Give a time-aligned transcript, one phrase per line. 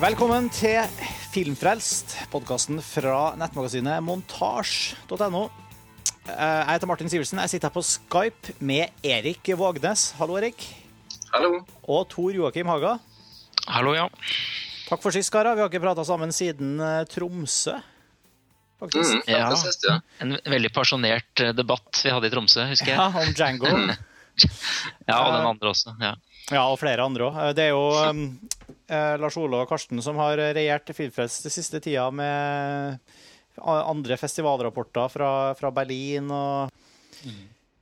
[0.00, 0.80] Velkommen til
[1.34, 5.42] Filmfrelst, podkasten fra nettmagasinet montasj.no.
[6.30, 7.40] Jeg heter Martin Sivertsen.
[7.44, 10.06] Jeg sitter her på Skype med Erik Vågnes.
[10.16, 10.64] Hallo, Erik.
[11.34, 11.60] Hallo.
[11.84, 12.94] Og Tor Joakim Haga.
[13.68, 14.06] Hallo, ja.
[14.88, 15.58] Takk for sist, karer.
[15.58, 17.76] Vi har ikke prata sammen siden eh, Tromsø.
[18.80, 19.42] Mm, ja.
[19.42, 19.52] Ja.
[19.60, 19.98] Sist, ja.
[20.24, 22.96] En veldig pasjonert eh, debatt vi hadde i Tromsø, husker jeg.
[22.96, 23.76] Ja, om Django.
[25.10, 25.92] Ja, og den andre også.
[26.00, 26.14] ja.
[26.50, 27.34] Ja, og flere andre òg.
[27.54, 28.22] Det er jo eh,
[28.90, 32.98] Lars Ole og Karsten som har regjert Filmfrelst den siste tida med
[33.60, 36.70] andre festivalrapporter fra, fra Berlin og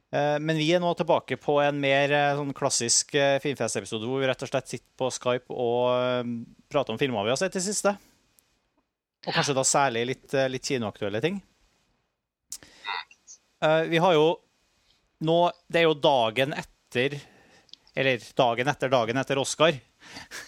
[0.08, 3.10] Eh, Men vi er nå tilbake på en mer eh, sånn klassisk
[3.44, 6.30] filmfestepisode hvor vi rett og slett sitter på Skype og eh,
[6.72, 7.92] prater om filmer vi har sett i siste.
[9.26, 11.36] Og kanskje da særlig litt, eh, litt kinoaktuelle ting.
[13.60, 14.26] Eh, Vi har jo
[15.28, 15.36] nå
[15.68, 17.18] Det er jo dagen etter
[17.98, 19.76] Eller dagen etter dagen etter Oscar.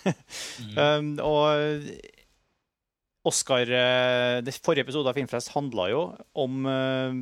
[0.76, 1.86] um, og
[3.28, 6.04] Oscar eh, Det forrige episode av Filmfest handla jo
[6.40, 7.18] om uh,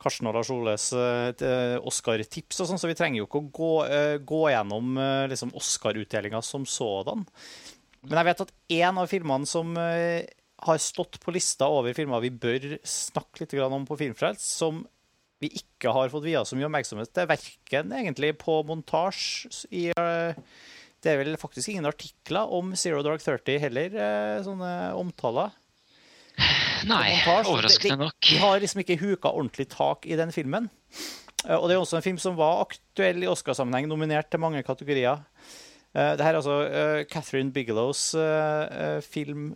[0.00, 3.72] Karsten og Lars Oles uh, Oscar-tips og sånn, så vi trenger jo ikke å gå,
[3.86, 7.26] uh, gå gjennom eh, liksom Oscar-utdelinga som sådan.
[8.06, 10.24] Men jeg vet at en av filmene som eh,
[10.64, 14.82] har stått på lista over filmer vi bør snakke litt om på Filmfrelst, som
[15.40, 20.40] vi ikke har fått via så mye oppmerksomhet til, verken egentlig på montasje i eh,
[21.00, 24.70] Det er vel faktisk ingen artikler om Zero Dark Thirty heller, eh, sånne
[25.00, 25.54] omtaler.
[26.88, 28.28] Nei, overraskende nok.
[28.30, 30.68] Vi har liksom ikke huka ordentlig tak i den filmen.
[31.46, 34.62] Eh, Og det er også en film som var aktuell i Oscarsammenheng, nominert til mange
[34.64, 35.24] kategorier.
[35.94, 38.10] Eh, Det her er altså Catherine Bigelows
[39.08, 39.54] film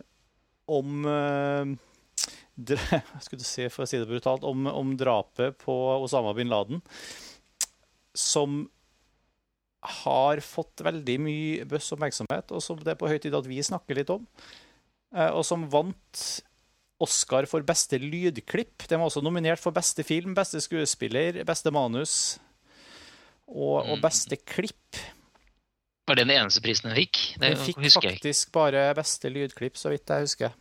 [0.67, 1.75] om eh,
[3.21, 6.81] skulle du si, for å si det brutalt, om, om drapet på Osama bin Laden.
[8.15, 8.69] Som
[10.01, 13.61] har fått veldig mye bøss oppmerksomhet, og som det er på høy tid at vi
[13.63, 14.25] snakker litt om.
[15.15, 16.23] Eh, Og som vant
[17.03, 18.85] Oscar for beste lydklipp.
[18.87, 22.37] Den var også nominert for beste film, beste skuespiller, beste manus
[23.47, 24.99] og, og beste klipp.
[26.07, 27.19] Var det den eneste prisen den fikk?
[27.35, 30.55] Det Den fikk faktisk bare beste lydklipp, så vidt jeg husker.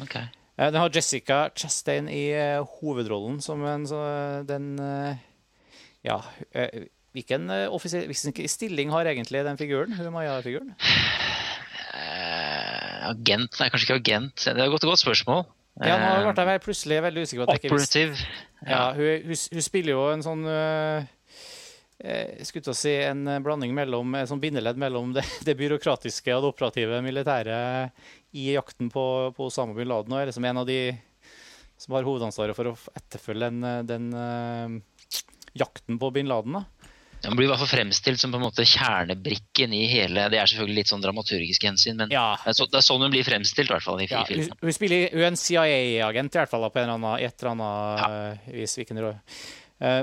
[0.00, 0.16] Ok.
[0.16, 4.00] Eh, Den har Jessica Chastain i eh, hovedrollen som en så
[4.48, 4.72] den
[6.02, 6.22] Ja,
[7.16, 9.94] hvilken, eh, hvilken stilling har egentlig den figuren?
[9.98, 10.74] Hun Maja-figuren?
[11.94, 13.56] Eh, agent?
[13.60, 14.36] Nei, kanskje ikke agent.
[14.44, 15.46] Det er et godt, godt spørsmål.
[15.80, 18.26] Ja, nå Eh, ble jeg vel plutselig veldig usikker på at jeg ikke
[18.68, 21.06] Ja, hun, hun, hun spiller jo en sånn eh,
[22.02, 25.56] Jeg skulle til å si en eh, blanding mellom en sånn bindeledd mellom det, det
[25.56, 27.60] byråkratiske og det operative militære
[28.36, 29.04] i jakten på,
[29.36, 30.82] på Osama bin Laden, og er liksom en av de
[31.80, 35.16] som har hovedansvaret for å etterfølge den, eh, den uh,
[35.56, 36.58] jakten på bin Laden.
[36.60, 36.79] da.
[37.20, 40.48] Den blir i hvert fall fremstilt som på en måte kjernebrikken i hele Det er
[40.48, 43.26] selvfølgelig litt sånn dramaturgisk hensyn, men Ja, det, er så, det er sånn hun blir
[43.26, 44.54] fremstilt, i hvert fall i ja, filmen.
[44.62, 47.52] hun spiller hun er en CIA-agent i hvert fall, på en eller annen, et eller
[47.52, 48.56] annet ja.
[48.56, 48.78] vis.
[48.80, 49.36] Hvilken råd.
[49.80, 50.02] Uh,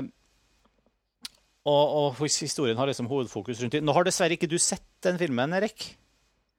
[1.68, 3.82] og, og historien har liksom hovedfokus rundt det.
[3.84, 5.90] Nå har dessverre ikke du sett den filmen, Erik.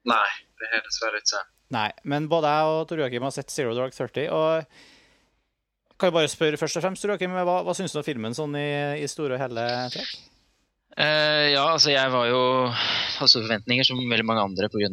[0.09, 0.27] Nei,
[0.59, 1.43] det har jeg dessverre ikke.
[1.73, 4.27] Nei, men både jeg og Tor Joakim har sett Zero Dark 30.
[4.33, 8.05] Og kan jeg bare spørre først og fremst, Tor Joakim, hva, hva syns du om
[8.05, 8.69] filmen sånn i,
[9.01, 10.28] i store og hele trekk?
[10.97, 12.39] Eh, ja, altså jeg var jo
[12.73, 14.89] hadde store forventninger som veldig mange andre pga.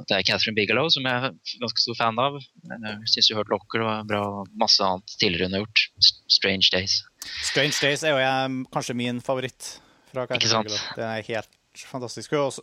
[0.00, 2.40] at det er Catherine Bigelow, som jeg er ganske stor fan av.
[2.68, 5.84] Jeg syns jo Hurt Locker var bra, og masse annet tidligere hun har gjort.
[6.28, 6.98] Strange Days.
[7.46, 9.78] Strange Days er jo jeg, kanskje min favoritt.
[10.12, 10.68] fra Catherine Ikke sant?
[10.68, 10.96] Bigelow.
[10.96, 12.32] Den er helt fantastisk.
[12.34, 12.62] Hun, også,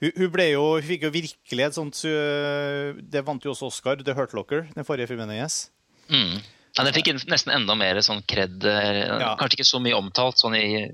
[0.00, 3.66] hun, hun ble jo, hun fikk jo virkelig et sånt øh, Det vant jo også
[3.72, 5.64] Oscar, The Hurt Locker, den forrige filmen hennes.
[6.12, 6.36] Mm.
[6.78, 8.62] Ja, den fikk nesten enda mer sånn kred.
[8.64, 9.34] eh, Ja.
[9.40, 10.92] Kanskje ikke så mye omtalt sånn i, eh,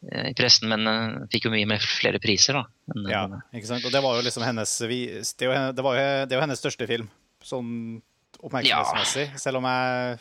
[0.00, 2.62] i pressen, men eh, fikk jo mye med flere priser, da.
[2.94, 3.84] Men, eh, Ja, ikke sant?
[3.84, 6.40] Og det var jo liksom hennes vi- Det, var jo, det, var jo, det var
[6.40, 7.10] jo hennes største film,
[7.44, 8.00] sånn
[8.40, 9.38] oppmerksomhetsmessig.
[9.38, 10.18] Selv om jeg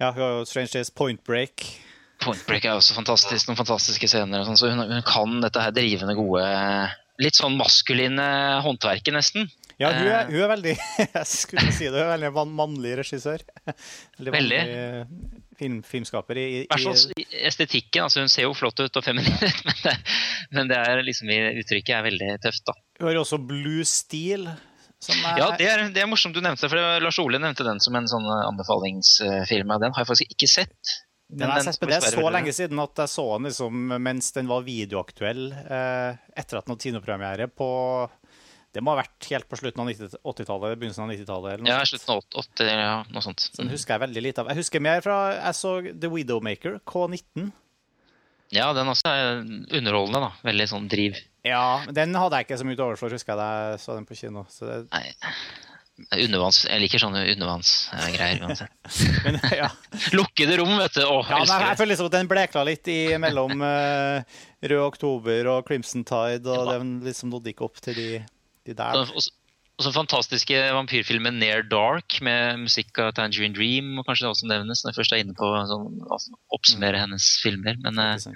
[0.00, 1.66] Ja, hun har jo Strange Days, Point Break.
[2.24, 4.40] Point Break er også fantastisk, noen fantastiske scener.
[4.40, 6.44] Og sånt så hun, hun kan dette her drivende gode
[7.20, 8.24] Litt sånn maskuline
[8.64, 9.50] håndverket, nesten.
[9.78, 10.30] Ja, hun er, Eh.
[10.32, 10.72] hun er veldig
[11.18, 13.44] Jeg skulle si det, hun er veldig mannlig regissør.
[14.16, 14.60] Veldig Veldig.
[15.60, 18.06] Eh, film, filmskaper i, i, I estetikken.
[18.06, 19.94] altså Hun ser jo flott ut og feminin ut, men, det,
[20.56, 22.76] men det er liksom uttrykket er veldig tøft, da.
[23.00, 23.84] Hun har også Blue.
[25.00, 27.80] Som er, Ja, det er, det er morsomt du nevnte, for Lars Ole nevnte den
[27.80, 29.70] som en sånn anbefalingsfilm.
[29.72, 30.96] og Den har jeg faktisk ikke sett.
[31.30, 34.50] den sett, men det er så lenge siden at jeg så den liksom, mens den
[34.50, 37.70] var videoaktuell eh, etter at den hadde kinopremiere på
[38.70, 41.54] Det må ha vært helt på slutten av 80-tallet, begynnelsen av 90-tallet.
[41.56, 43.48] eller noe Ja, slutten av 80, ja, noe sånt.
[43.48, 44.50] Så den husker jeg veldig lite av.
[44.52, 47.50] Jeg husker mer fra Jeg så The Widowmaker, K19.
[48.54, 49.40] Ja, den også er
[49.78, 50.30] underholdende, da.
[50.46, 51.18] Veldig sånn driv.
[51.46, 53.82] Ja, men den hadde jeg ikke så mye til overs for, husker jeg da jeg
[53.82, 54.46] så den på kino.
[54.50, 55.34] Så det, Nei.
[56.16, 58.72] Undervanns, jeg liker sånne undervannsgreier uansett.
[59.26, 59.68] men, ja.
[60.16, 61.02] Lukkede rom, vet du.
[61.04, 64.84] Åh, Ja, men jeg, jeg føler liksom at den blekla litt i mellom uh, Rød
[64.86, 66.78] oktober og Crimson Tide, og Ja.
[66.78, 68.08] den liksom nådde ikke opp til de,
[68.70, 69.04] de der.
[69.10, 69.36] Så-
[69.80, 74.48] og så fantastiske vampyrfilmen Near Dark med musikk av Tangerine Dream, og kanskje det også
[74.50, 77.78] nevnes når jeg først er inne på sånn, altså, oppsummere hennes filmer.
[77.80, 78.26] Men eh.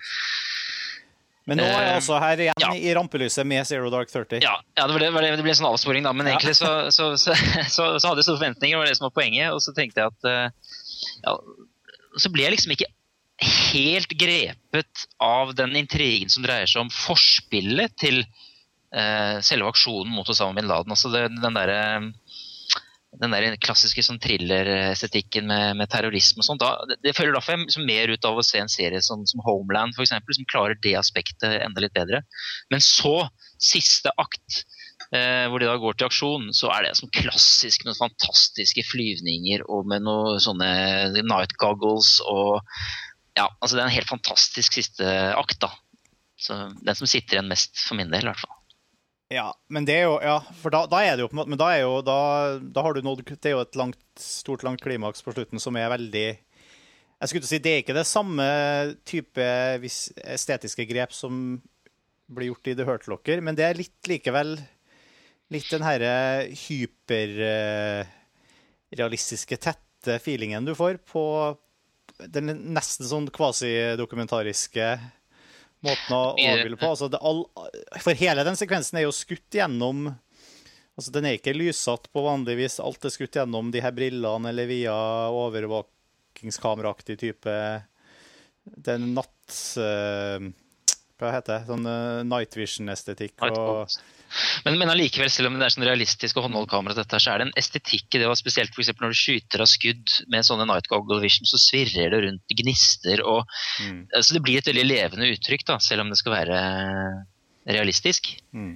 [1.45, 2.71] Men nå er jeg Eh, også her igjen ja.
[2.73, 4.41] i rampelyset med Zero Dark 30.
[4.41, 6.15] ja, ja det, var det, ble en sånn avsporing, da.
[6.17, 6.39] Men Ja.
[6.39, 7.37] egentlig så, så, så,
[7.77, 9.53] så, hadde jeg store forventninger, var det som var poenget.
[9.53, 10.49] Og så tenkte jeg at eh,
[11.27, 11.37] ja,
[12.17, 12.89] Så ble jeg liksom ikke
[13.75, 18.23] helt grepet av den intrigen som dreier seg om forspillet til
[19.43, 20.93] selve aksjonen mot Osama bin Laden.
[20.95, 21.73] Altså det, den der,
[23.23, 26.61] den der klassiske sånn thriller-estetikken med, med terrorisme og sånn.
[26.61, 29.97] Det, det føler derfor liksom mer ut av å se en serie som, som Homeland,
[30.01, 32.25] eksempel, som klarer det aspektet enda litt bedre.
[32.73, 33.29] Men så,
[33.63, 34.65] siste akt,
[35.15, 39.67] eh, hvor de da går til aksjon, så er det som klassisk noen fantastiske flyvninger
[39.69, 40.71] og med noen sånne
[41.23, 42.61] night goggles og
[43.35, 45.73] Ja, altså det er en helt fantastisk siste akt, da.
[46.39, 46.55] Så
[46.87, 48.61] Den som sitter igjen mest, for min del, i hvert fall.
[49.33, 51.53] Ja, men det er jo Ja, for da, da er det jo på en måte
[51.55, 52.17] Men da er jo Da,
[52.61, 55.77] da har du nådd Det er jo et langt, stort, langt klimaks på slutten som
[55.81, 58.47] er veldig Jeg skulle til å si det er ikke det samme
[59.09, 59.45] type
[60.35, 61.33] estetiske grep som
[62.35, 64.51] blir gjort i The Hurt Locker, men det er litt likevel
[65.53, 66.15] Litt den herre
[66.57, 71.25] hyperrealistiske, tette feelingen du får på
[72.35, 74.87] den nesten sånn kvasidokumentariske
[75.85, 76.91] måten å avbilde på.
[76.91, 77.45] Altså det all,
[78.03, 80.13] for hele den sekvensen er jo skutt gjennom
[80.95, 82.77] Altså Den er ikke lyssatt på vanlig vis.
[82.79, 84.95] Alt er skutt gjennom de her brillene eller via
[85.35, 87.55] overvåkingskameraaktig type
[88.63, 89.57] Den natt...
[89.75, 90.53] Uh,
[91.19, 91.65] hva heter det?
[91.67, 93.43] Sånn uh, night vision-estetikk.
[93.43, 93.91] og
[94.67, 97.41] Men, men allikevel, selv om det er sånn realistisk og håndholdt kamera, dette, så er
[97.41, 98.29] det en estetikk i det.
[98.31, 101.61] og Spesielt for eksempel når du skyter av skudd med sånne night goggle vision, så
[101.61, 103.23] svirrer det rundt gnister.
[103.23, 103.45] og
[103.85, 106.59] mm, altså Det blir et veldig levende uttrykk, da, selv om det skal være
[107.71, 108.35] realistisk.
[108.53, 108.75] mm.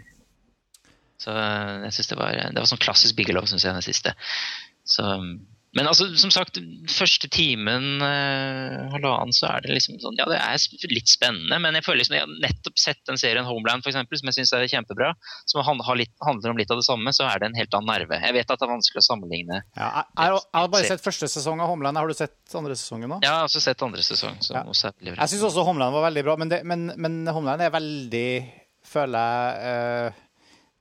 [1.18, 4.12] Så eh, jeg synes det var, det var sånn klassisk Bigelow, syns jeg, den siste.
[4.86, 5.02] Så,
[5.78, 6.58] men altså, som sagt,
[6.90, 10.58] første timen, eh, halvannen, så er det liksom sånn Ja, det er
[10.90, 14.30] litt spennende, men jeg føler liksom Jeg har nettopp sett den serien Homeland, eksempel, som
[14.30, 15.12] jeg syns er kjempebra.
[15.46, 15.62] Som
[15.98, 18.18] litt, handler om litt av det samme, så er det en helt annen nerve.
[18.26, 19.62] Jeg vet at det er vanskelig å sammenligne.
[19.78, 22.00] Ja, jeg, jeg, jeg har bare sett første sesong av Homeland.
[22.00, 23.20] Har du sett andre sesongen nå?
[23.24, 24.64] Jeg har også sett andre sesong, Ja.
[24.66, 28.28] Jeg syns også Homeland var veldig bra, men, det, men, men Homeland er veldig
[28.88, 30.20] Føler jeg eh,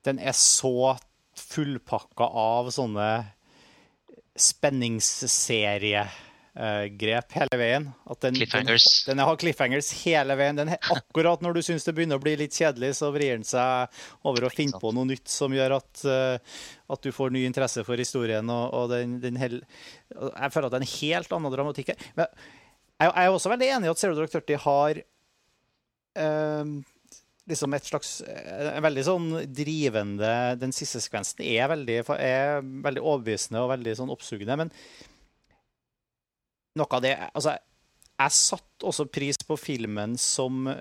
[0.07, 0.95] Den er så
[1.37, 3.09] fullpakka av sånne
[4.37, 7.87] spenningsseriegrep hele veien.
[8.05, 8.87] At den, Cliffhangers.
[9.05, 10.59] Den, den har cliffhangers hele veien.
[10.59, 14.01] Den, akkurat når du syns det begynner å bli litt kjedelig, så vrir den seg
[14.27, 16.61] over å finne på noe nytt som gjør at, eh,
[16.93, 18.49] at du får ny interesse for historien.
[18.49, 19.59] Og, og den, den hel,
[20.13, 22.09] jeg føler at det er en helt annen dramatikk her.
[22.19, 24.93] Men jeg, jeg er også veldig enig i at Zero Dark 30 har
[26.17, 26.65] eh,
[27.47, 33.03] liksom et slags eh, en veldig sånn drivende Den siste sekvensen er veldig, er veldig
[33.03, 34.59] overbevisende og veldig sånn oppsugende.
[34.59, 34.73] Men
[36.77, 37.55] noe av det Altså,
[38.17, 40.71] jeg satte også pris på filmen som,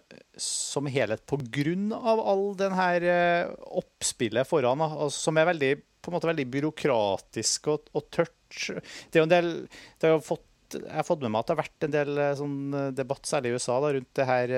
[0.41, 5.73] som helhet på grunn av all den her eh, oppspillet foran, altså, som er veldig
[5.77, 8.33] på en måte veldig byråkratisk og, og tørt.
[8.57, 11.47] Det er jo en del det har jo fått jeg har fått med meg at
[11.47, 12.57] det har vært en del eh, sånn
[12.99, 14.55] debatt, særlig i USA, da, rundt det her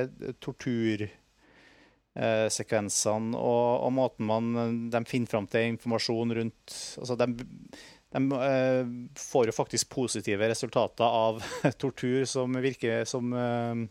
[2.18, 7.28] eh, sekvensene og, og måten man eh, de finner fram til informasjon rundt altså de,
[8.16, 11.40] de eh, får jo faktisk positive resultater av
[11.82, 13.86] tortur som virker som eh,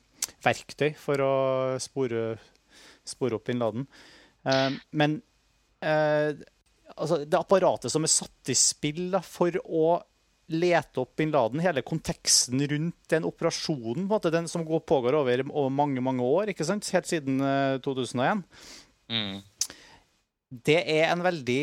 [0.45, 1.33] verktøy for å
[1.81, 2.27] spore,
[3.07, 3.87] spore opp bin Laden.
[4.47, 5.19] Eh, men
[5.81, 6.33] eh,
[6.95, 9.97] altså, det apparatet som er satt i spill da, for å
[10.47, 15.43] lete opp bin Laden, hele konteksten rundt den operasjonen, måte, den som går, pågår over,
[15.51, 16.87] over mange mange år, ikke sant?
[16.95, 18.45] helt siden eh, 2001,
[19.07, 19.37] Mm.
[20.51, 21.61] det er en veldig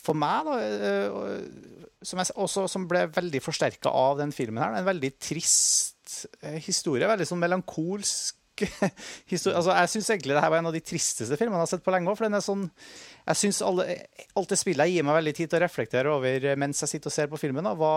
[0.00, 1.44] For meg, da, eh,
[2.02, 6.56] som, jeg, også, som ble veldig forsterka av den filmen her, en veldig trist eh,
[6.64, 7.06] historie.
[7.10, 8.39] Veldig sånn melankolsk
[9.30, 11.84] Altså, jeg syns egentlig det her var en av de tristeste filmene jeg har sett
[11.84, 12.14] på lenge.
[12.16, 15.64] For den er sånn Jeg syns alt det spillet gir meg veldig tid til å
[15.64, 17.66] reflektere over eh, mens jeg sitter og ser på filmen.
[17.66, 17.94] Da, hva,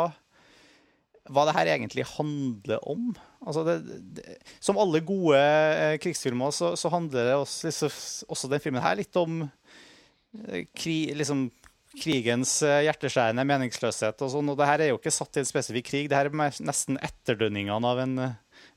[1.34, 3.12] hva det her egentlig handler om.
[3.44, 3.78] Altså det,
[4.20, 7.92] det, som alle gode eh, krigsfilmer så, så handler det også,
[8.30, 11.48] også den filmen her litt om eh, kri, liksom,
[11.94, 14.48] krigens hjerteskjærende meningsløshet og sånn.
[14.50, 16.98] Og det her er jo ikke satt i en spesifikk krig, det her er nesten
[17.02, 18.16] etterdønningene av en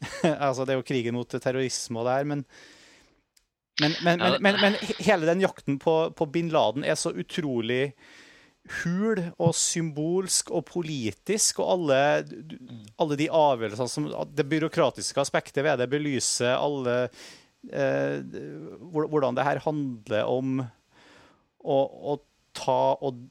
[0.47, 2.47] Altså, det er jo krigen mot terrorisme og det her, men
[3.77, 3.93] Men,
[4.41, 7.93] men, men, hele den jakten på, på bin Laden er så utrolig
[8.81, 11.99] hul og symbolsk og politisk, og alle,
[12.97, 16.97] alle de avgjørelsene som Det byråkratiske aspektet ved det belyser alle
[17.69, 18.25] eh,
[18.97, 20.65] Hvordan det her handler om
[21.67, 21.79] å,
[22.15, 22.17] å
[22.57, 23.27] ta og,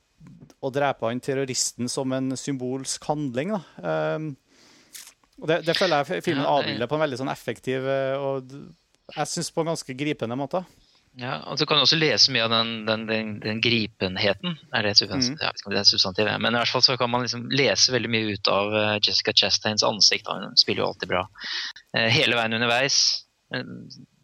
[0.62, 3.54] og drepe han terroristen som en symbolsk handling.
[3.56, 4.16] Da.
[4.16, 4.34] Um,
[5.42, 8.52] og det, det føler jeg filmen Ja, avbilder på en veldig sånn effektiv eh, og
[9.16, 10.64] jeg syns på en ganske gripende måte.
[11.16, 14.58] Ja, og Du kan også lese mye av den, den, den, den gripenheten.
[14.76, 15.38] Er det, substans- Mm.
[15.40, 17.46] jeg vet ikke om det er substantiv, men i hvert fall så kan man liksom
[17.56, 20.28] lese veldig mye ut av eh, Jessica Chastains ansikt.
[20.28, 21.22] Hun spiller jo alltid bra.
[21.96, 22.98] Eh, hele veien underveis.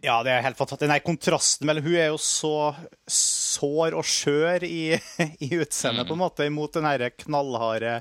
[0.04, 0.90] Ja, det er helt fantastisk.
[0.90, 2.52] Den kontrasten mellom Hun er jo så
[3.08, 4.98] sår og skjør i,
[5.46, 8.00] i utseendet, på en måte, imot den herre knallharde,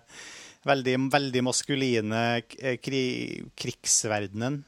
[0.67, 2.25] veldig, veldig maskuline
[2.85, 3.03] kri,
[3.57, 4.61] krigsverdenen.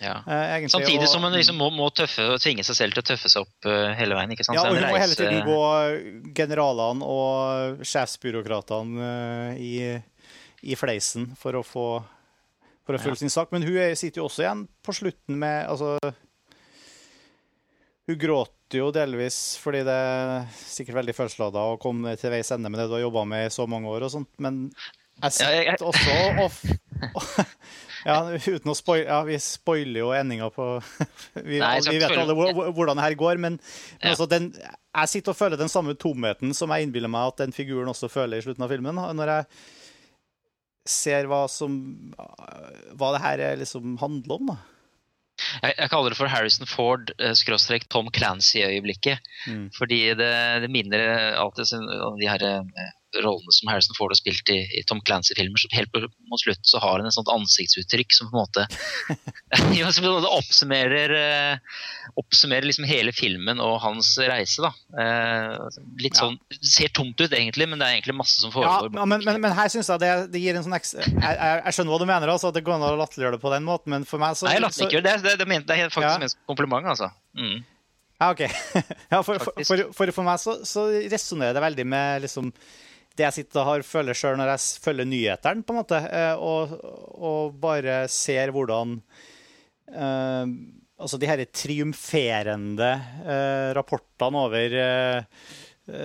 [0.00, 0.18] ja.
[0.26, 0.70] eh, egentlig.
[0.74, 3.46] Samtidig Og- som hun liksom må, må tøffe, tvinge seg selv til å tøffe seg
[3.46, 4.30] opp uh, hele veien.
[4.34, 4.58] ikke sant?
[4.58, 9.96] Ja, og hun må hele tiden gå generalene og sjefsbyråkratene uh, i,
[10.62, 11.86] i fleisen for å få
[12.84, 13.48] for å følge sin sak.
[13.54, 15.94] Men hun er- sitter jo også igjen på slutten med altså,
[18.04, 22.68] Hun gråter jo delvis fordi det er sikkert veldig følelsesladet å komme til veis ende
[22.68, 24.66] med det du har jobba med i så mange år og sånt, men
[25.22, 27.44] jeg sitter også og,
[28.04, 30.66] Ja, uten å spoil, Ja, vi spoiler jo endinga på
[31.48, 34.10] Vi, Nei, vi vet alle hvor- hvor- hvordan det her går, men, men Ja.
[34.12, 37.52] altså den, jeg sitter og føler den samme tomheten som jeg innbiller meg at den
[37.56, 38.94] figuren også føler i slutten av filmen.
[39.16, 39.46] Når jeg
[40.86, 41.78] ser hva som
[42.98, 44.58] Hva det her er liksom handler om, da.
[45.64, 49.18] Jeg, jeg kaller det for Harrison Ford eh, skråstrek Tom Clancy-øyeblikket.
[49.50, 49.64] Mm.
[49.74, 50.28] Fordi det,
[50.62, 51.72] det minner alltid
[52.04, 52.92] om de her eh,
[53.22, 55.60] rollene som Harrison Ford har spilt i, i Tom Clancy-filmer.
[55.60, 58.66] så Helt på, mot slutten så har han et sånt ansiktsuttrykk som på en måte
[59.78, 61.80] ja, som oppsummerer, eh,
[62.20, 64.64] oppsummerer liksom hele filmen og hans reise.
[64.64, 64.72] da.
[65.00, 68.90] Eh, litt sånn, Det ser tomt ut egentlig, men det er egentlig masse som foregår.
[68.94, 70.96] ja, men, men, men her syns jeg det, det gir en sånn eks...
[71.04, 73.44] Jeg, jeg, jeg skjønner hva du mener, altså, at det går an å latterliggjøre det
[73.44, 75.16] på den måten, men for meg så Nei, jeg later ikke gjøre det.
[75.24, 76.28] Det, det, det er faktisk Ja.
[76.28, 77.10] en kompliment, altså.
[77.38, 77.62] Mm.
[78.20, 78.42] Ja, OK.
[79.12, 82.50] Ja, for, for, for, for meg så, så resonnerer det veldig med liksom
[83.14, 86.34] det jeg sitter og har føler sjøl når jeg følger nyhetene, på en måte, eh,
[86.34, 86.72] og,
[87.14, 88.98] og bare ser hvordan
[89.94, 90.46] uh,
[90.94, 92.88] Altså de her triumferende
[93.26, 95.48] uh, rapportene over uh,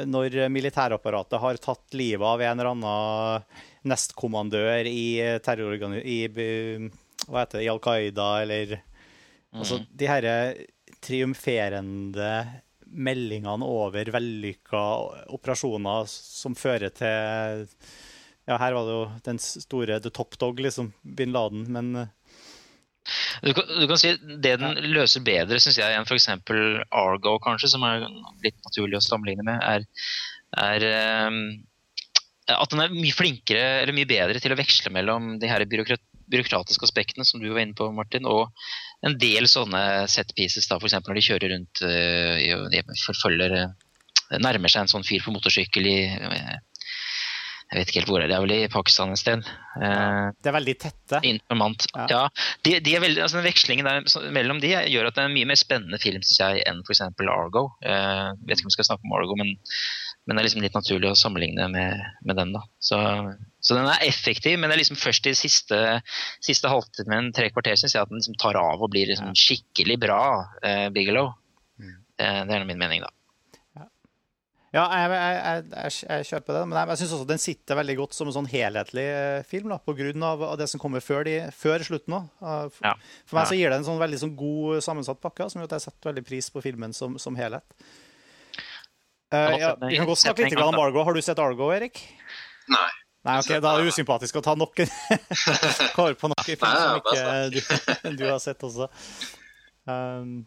[0.09, 3.45] når militærapparatet har tatt livet av en eller annen
[3.87, 5.21] nestkommandør i.
[5.21, 6.25] I,
[7.29, 8.73] hva heter det, i Al Qaida, eller
[9.55, 10.33] Altså de disse
[11.05, 12.33] triumferende
[12.89, 14.83] meldingene over vellykka
[15.35, 17.67] operasjoner som fører til
[18.49, 22.07] Ja, her var det jo den store the top dog, liksom, bin Laden, men eh,
[23.45, 26.29] Du kan, du kan si Det den løser bedre synes jeg, enn f.eks.
[26.89, 28.07] Argo, kanskje, som er
[28.43, 29.85] litt naturlig å sammenligne med, er,
[30.57, 30.87] er
[31.29, 31.41] um,
[32.49, 36.87] at den er mye flinkere eller mye bedre til å veksle mellom de her byråkratiske
[36.87, 38.49] aspektene som du var inne på, Martin, og
[39.05, 40.97] en del sånne set pieces, da, f.eks.
[41.05, 43.77] når de kjører rundt uh, de forfølger eh,
[44.29, 46.57] Nærmer seg en sånn fyr på motorsykkel i eh,
[47.71, 49.47] Jeg vet ikke helt hvor det er, vel i Pakistan et sted.
[49.79, 51.21] Eh, det er veldig tette.
[51.25, 51.87] Informant.
[51.95, 52.05] Ja.
[52.11, 52.21] Ja.
[52.67, 55.37] de, de er veldig, altså den Vekslingen der, mellom de gjør at det er en
[55.37, 57.05] mye mer spennende film synes jeg, enn f.eks.
[57.07, 57.69] Argo.
[57.85, 59.55] Jeg vet ikke om vi skal snakke om Argo, men,
[60.25, 62.53] men det er liksom litt naturlig å sammenligne med, med den.
[62.57, 62.65] da.
[62.83, 63.01] Så,
[63.69, 65.77] så den er effektiv, men det er liksom først i siste,
[66.41, 69.99] siste halvtimen, tre kvarter, syns jeg at den liksom tar av og blir liksom skikkelig
[70.01, 70.21] bra,
[70.65, 71.31] eh, Bigelow.
[71.77, 71.95] Mm.
[72.19, 73.13] Det, det er min mening, da.
[74.69, 77.77] Ja, jeg, jeg, jeg, jeg, jeg kjøper det, men jeg, jeg syns også den sitter
[77.79, 80.81] veldig godt som en sånn helhetlig eh, film, da, på grunn av, av det som
[80.83, 82.27] kommer før, de, før slutten òg.
[82.75, 82.91] For, Ja.
[83.25, 83.49] for meg Ja.
[83.49, 86.11] så gir det en sånn veldig sånn god sammensatt pakke, som gjør at jeg setter
[86.11, 87.65] veldig pris på filmen som, som helhet.
[89.33, 91.01] Uh, ja, vi kan godt snakke litt om Argo.
[91.05, 91.99] Har du sett Argo, Erik?
[92.69, 92.87] Nei.
[93.27, 94.93] Nei, ok, Da er det usympatisk å ta nok en
[95.97, 97.17] kår på nok film som ikke
[97.51, 97.59] du,
[98.21, 98.87] du har sett også.
[99.89, 100.45] Um,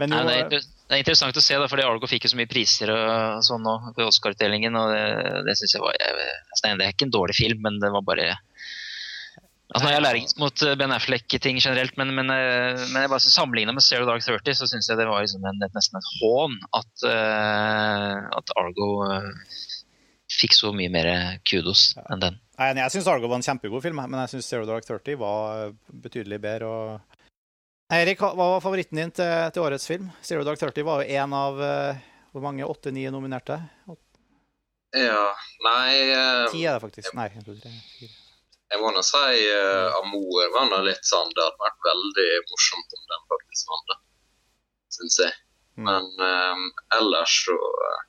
[0.00, 2.32] men Nei, jo, det, er, det er interessant å se, da, fordi Argo fikk jo
[2.32, 4.76] så mye priser og sånn nå ved Oscar-utdelingen.
[4.76, 7.80] og Det, det synes jeg var jeg, altså, Det er ikke en dårlig film, men
[7.82, 8.32] det var bare
[9.72, 13.08] Altså, nå er jeg allergisk mot eh, Ben Affleck-ting generelt, men, men, eh, men jeg
[13.08, 16.10] bare sammenligna med Zero Dark 30, så syns jeg det var liksom en, nesten et
[16.18, 19.30] hån at, uh, at Argo eh,
[20.42, 21.08] fikk så mye mer
[21.48, 22.38] kudos enn den.
[22.58, 25.18] Jeg er jeg syns Argo var en kjempegod film, men jeg syns Zero Dark 30
[25.18, 25.72] var
[26.04, 26.68] betydelig bedre.
[26.68, 27.18] Og...
[27.92, 30.10] Eirik, hva var favoritten din til, til årets film?
[30.24, 32.64] Zero Dark 30 var jo én av eh, hvor mange?
[32.64, 33.58] Åtte-ni nominerte?
[34.92, 35.32] Ja,
[35.64, 37.14] nei eh, Ti er det faktisk.
[37.16, 38.18] Nei, en, to, tre, fire.
[38.72, 42.94] Jeg må nå si uh, Amor var nå litt sånn Det hadde vært veldig morsomt
[42.96, 43.98] om den faktisk vant, da.
[44.96, 45.34] Syns jeg.
[45.76, 45.88] Mm.
[45.88, 46.64] Men um,
[46.96, 48.00] ellers så eh,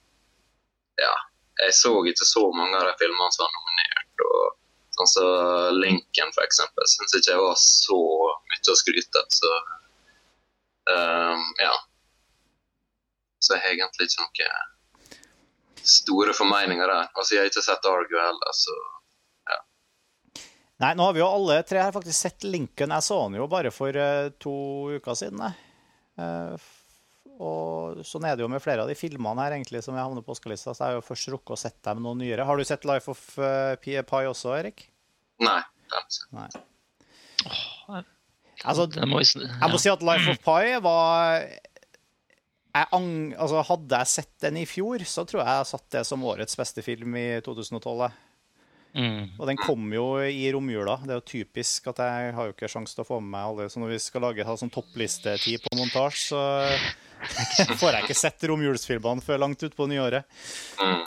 [1.03, 1.13] Ja.
[1.61, 4.25] Jeg så ikke så mange av de filmene som var nominert.
[4.25, 4.59] og
[4.93, 7.97] Sånn som Lincoln, for eksempel, syns ikke jeg var så
[8.51, 9.31] mye å skryte av.
[9.33, 9.51] Så
[10.93, 11.73] um, ja.
[13.41, 14.69] Så jeg har egentlig ikke noen
[15.83, 17.09] store formeninger der.
[17.11, 18.75] Altså, jeg har ikke sett Argo heller, så
[19.51, 19.57] ja.
[20.83, 22.93] Nei, nå har vi jo alle tre her faktisk sett Lincoln.
[22.95, 24.53] Jeg så han jo bare for uh, to
[24.99, 25.41] uker siden.
[26.17, 26.82] F-
[27.41, 30.25] og sånn er det jo med flere av de filmene her egentlig som jeg havner
[30.25, 30.73] på Oscar-lista.
[30.73, 32.45] Så jeg har jo først rukket å sett dem noe nyere.
[32.45, 34.87] Har du sett Life of uh, Pi også, Erik?
[35.41, 35.61] nei.
[36.37, 36.63] har jeg.
[37.89, 38.03] Nei.
[38.63, 41.41] Altså, må Jeg må si at Life of Pi var
[42.73, 43.09] jeg ang...
[43.37, 46.57] altså, Hadde jeg sett den i fjor, så tror jeg jeg satt det som årets
[46.57, 48.07] beste film i 2012.
[48.93, 49.31] Mm.
[49.39, 50.99] Og den kom jo i romjula.
[51.01, 53.47] Det er jo typisk at jeg har jo ikke sjanse til å få med meg
[53.49, 53.69] alle.
[53.73, 58.45] Så når vi skal lage ha sånn topplistetid på montasje, så får jeg ikke sett
[58.51, 60.27] romjulsfilmene før langt utpå nyåret.
[60.77, 61.01] Mm.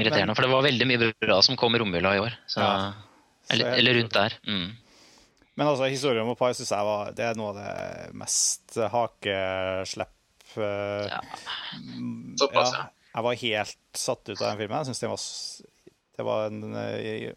[0.00, 2.36] Irriterende, for det var veldig mye bra som kom i romjula i år.
[2.46, 2.92] Så, Ja.
[3.50, 4.36] eller, Så jeg- eller rundt der.
[4.46, 4.68] Mm.
[5.56, 10.56] Men altså, historien om Pai syns jeg var Det er noe av det mest hakeslepp
[10.56, 11.18] eh, Ja.
[12.40, 12.84] Såpass, ja.
[13.10, 14.78] Jeg var helt satt ut av den filmen.
[14.78, 15.22] Jeg syns det var
[16.20, 17.32] Det var en eh,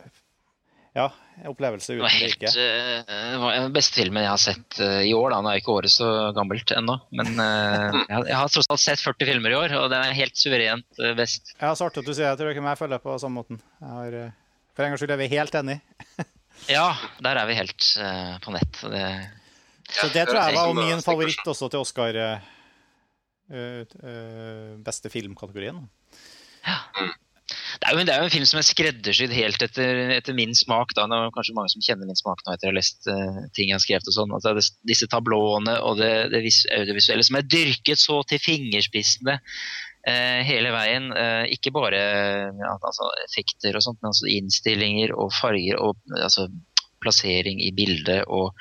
[0.93, 1.07] Ja,
[1.47, 2.49] opplevelse uten det like.
[2.51, 5.31] eh, det var den beste filmen jeg har sett eh, i år.
[5.31, 6.97] da, Nå er ikke året så gammelt ennå.
[7.15, 10.37] Men jeg, jeg har tross alt sett 40 filmer i år, og det er helt
[10.37, 11.55] suverent best.
[11.61, 12.33] Ja, så artig at du sier det.
[12.33, 13.63] Jeg tror ikke jeg følger på samme måten.
[13.79, 14.19] Jeg har,
[14.75, 15.81] for en gangs skyld er vi helt enige.
[16.69, 18.77] Ja, der er vi helt uh, på nett.
[18.85, 19.03] og Det,
[19.89, 22.15] Så det tror jeg var min favoritt også til Oscar.
[22.15, 22.51] Uh,
[23.51, 25.81] eh, eh, beste filmkategorien.
[27.51, 30.53] Det, er jo, det er jo en film som er skreddersydd helt etter, etter min
[30.57, 30.94] smak.
[30.96, 33.41] da, Det er kanskje mange som kjenner min smak nå etter å ha lest uh,
[33.55, 34.09] ting jeg har skrevet.
[34.09, 34.55] og sånn, altså
[34.87, 40.72] Disse tablåene og det, det vis- audiovisuelle som er dyrket så til fingerspissene uh, hele
[40.75, 41.11] veien.
[41.11, 42.01] Uh, ikke bare
[42.72, 46.48] altså, effekter og sånt, men altså innstillinger og farger og altså,
[47.03, 48.24] plassering i bildet.
[48.31, 48.55] og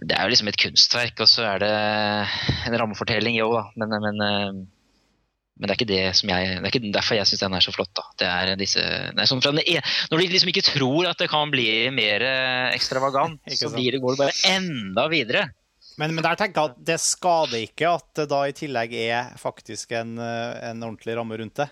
[0.00, 1.72] Det er jo liksom et kunstverk, og så er det
[2.70, 3.66] en rammefortelling, jo da.
[3.76, 4.28] Men, men,
[5.60, 7.64] men det er ikke det som jeg, det er ikke derfor jeg syns den er
[7.66, 7.90] så flott.
[7.98, 8.04] da.
[8.22, 8.80] Det er disse,
[9.12, 11.66] det er sånn fra den e- Når de liksom ikke tror at det kan bli
[11.94, 15.42] mer eh, ekstravagant, så blir det, går det bare enda videre.
[16.00, 19.34] Men, men der tenker jeg at det skader ikke at det da i tillegg er
[19.40, 21.68] faktisk en, eh, en ordentlig ramme rundt det.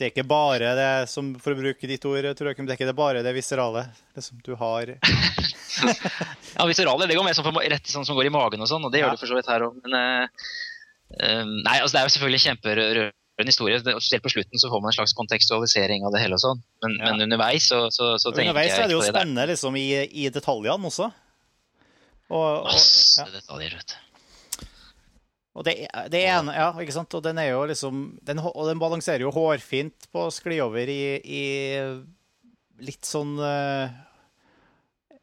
[0.00, 2.78] Det er ikke bare det som, for å bruke ditt ord, Tor Joakim, det er
[2.80, 3.82] ikke det bare det viserale.
[4.16, 4.94] Det som du har
[6.56, 8.92] Ja, viserale det går mer sånn rett sånn som går i magen, og sånn, og
[8.92, 9.06] det Ja.
[9.06, 9.76] gjør det for så vidt her òg.
[9.84, 10.32] Men
[11.18, 13.80] eh, nei, altså det er jo selvfølgelig kjemperørende historie.
[14.04, 16.36] Selv på slutten så får man en slags kontekstualisering av det hele.
[16.36, 16.60] og sånn.
[16.84, 17.10] Men, Ja.
[17.10, 19.88] men underveis så, så, så tenker Underveis jeg er det jo det spennende liksom, i,
[20.24, 21.10] i detaljene også.
[22.30, 23.32] Og, og, Masse ja.
[23.32, 24.66] detaljer, vet du.
[25.58, 25.74] Og det,
[26.12, 27.14] det ene, ja, ikke sant?
[27.18, 30.86] Og den er jo liksom den, Og den balanserer jo hårfint på å skli over
[30.86, 31.42] i, i
[32.86, 33.90] litt sånn ja,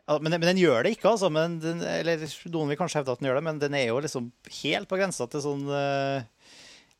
[0.08, 1.30] men, men den gjør det ikke, altså.
[1.34, 2.22] Men den, eller
[2.54, 4.30] noen vil kanskje hevde at den gjør det, men den er jo liksom
[4.62, 6.24] helt på grensa til sånn eh,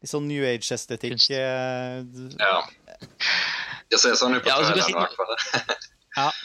[0.04, 1.30] litt sånn New Age-estetikk.
[1.32, 2.04] Eh,
[2.42, 2.60] Ja.
[3.88, 5.80] Jeg ser sånn ut på Ja, altså, du kan i hvert fall.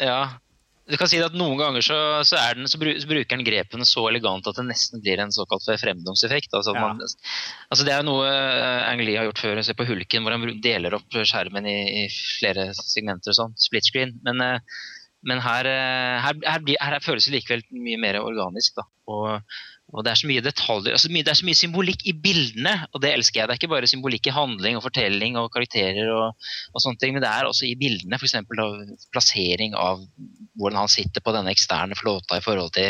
[0.05, 0.21] Ja.
[0.93, 1.97] Du kan si at Noen ganger så,
[2.27, 5.65] så, er den, så, bruker den grepene så elegant at det nesten blir en såkalt
[5.81, 6.51] fremdomseffekt.
[6.59, 6.89] Altså, at Ja.
[6.89, 7.01] man,
[7.73, 9.63] altså Det er noe eh, Ang Lee har gjort før.
[9.65, 13.31] Se på Hulken, hvor han deler opp skjermen i, i flere segmenter.
[13.33, 14.19] og sånn, Split screen.
[14.27, 14.59] Men, eh,
[15.29, 18.83] men her, eh, her, her, blir, her føles det likevel mye mer organisk.
[19.07, 19.43] og
[19.93, 23.03] og Det er så mye detaljer, altså det er så mye symbolikk i bildene, og
[23.05, 23.49] det elsker jeg.
[23.49, 27.13] Det er ikke bare symbolikk i handling og fortelling og karakterer, og, og sånne ting,
[27.13, 28.17] men det er også i bildene.
[28.17, 28.39] F.eks.
[29.13, 30.01] plassering av
[30.57, 32.89] hvordan han sitter på denne eksterne flåta i forhold til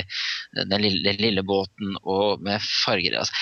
[0.61, 3.18] den lille, den lille båten og med farger.
[3.25, 3.35] Altså,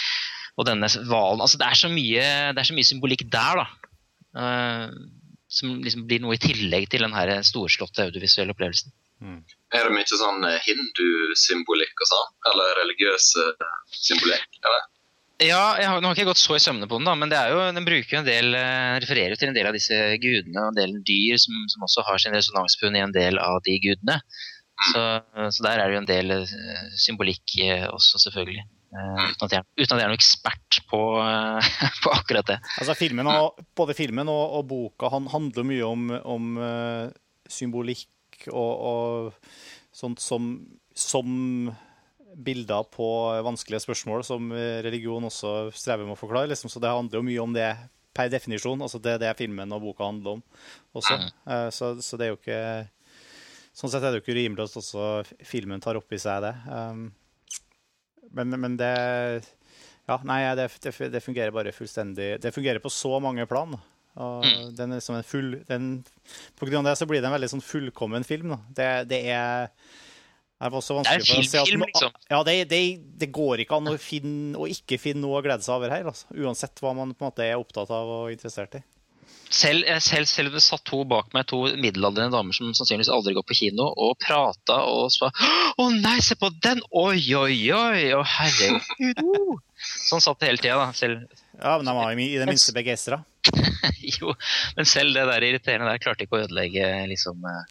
[0.56, 1.44] og denne hvalen.
[1.44, 2.26] Altså, det, er så mye,
[2.56, 3.66] det er så mye symbolikk der, da.
[4.40, 5.00] eh,
[5.50, 8.94] som liksom blir noe i tillegg til den her storslåtte audiovisuelle opplevelsen.
[9.20, 12.30] Er det mye sånn eh, hindusymbolikk og sånn?
[12.52, 14.46] Eller religiøs eh, symbolikk?
[14.62, 14.86] Eller?
[15.40, 17.32] Ja, jeg har, nå har ikke jeg gått så i sømne på den, da, men
[17.32, 20.64] det er jo, den bruker en del, eh, refererer til en del av disse gudene
[20.64, 23.76] og en del dyr som, som også har sin resonanspunn i en del av de
[23.84, 24.20] gudene.
[24.90, 25.00] Så,
[25.52, 26.30] så der er det jo en del
[26.96, 27.58] symbolikk
[27.92, 28.64] også, selvfølgelig.
[28.90, 31.68] Eh, uten, at jeg, uten at jeg er noen ekspert på, eh,
[32.04, 32.58] på akkurat det.
[32.82, 37.06] Altså filmen og, Både filmen og, og boka han handler mye om, om eh,
[37.50, 40.52] symbolikk og, og sånt som,
[40.96, 41.70] som
[42.40, 43.06] bilder på
[43.44, 44.52] vanskelige spørsmål, som
[44.86, 46.48] religion også strever med å forklare.
[46.52, 46.70] Liksom.
[46.72, 47.72] Så det handler jo mye om det
[48.14, 48.80] per definisjon.
[48.82, 50.42] altså Det er det filmen og boka handler om
[50.98, 51.18] også.
[51.46, 52.62] Eh, så, så det er jo ikke
[53.80, 55.02] Sånn sett er det jo ikke rimelig at også
[55.46, 56.50] filmen tar opp i seg det.
[58.36, 58.92] Men, men det
[60.10, 63.74] Ja, nei, det, det, det, fungerer bare fullstendig Det fungerer på så mange plan.
[64.20, 64.70] Og mm.
[64.78, 65.90] den er som en full den,
[66.58, 68.56] På grunn av det så blir det en veldig sånn fullkommen film.
[68.74, 69.70] Det, det, er
[70.60, 72.16] det var så vanskelig for å si at liksom.
[72.28, 72.80] Ja, det, det,
[73.22, 76.10] det, går ikke an å, finne, å ikke finne noe å glede seg over her.
[76.10, 76.28] Altså.
[76.36, 78.82] Uansett hva man på en måte er opptatt av og interessert i.
[79.50, 83.46] Selv, selv, selv det satt to bak meg, to middelaldrende damer som sannsynligvis aldri går
[83.48, 86.78] på kino, og prata og sa 'Å nei, se på den!
[86.94, 88.04] Oi, oi, oi!
[88.14, 89.58] Å herregud!'
[90.10, 90.92] Sånn satt det hele tida, da.
[90.94, 91.26] Selv.
[91.56, 93.22] Ja, men de var i det minste begeistra.
[94.20, 94.34] jo,
[94.76, 97.64] men selv det der irriterende der klarte ikke å ødelegge liksom, eh,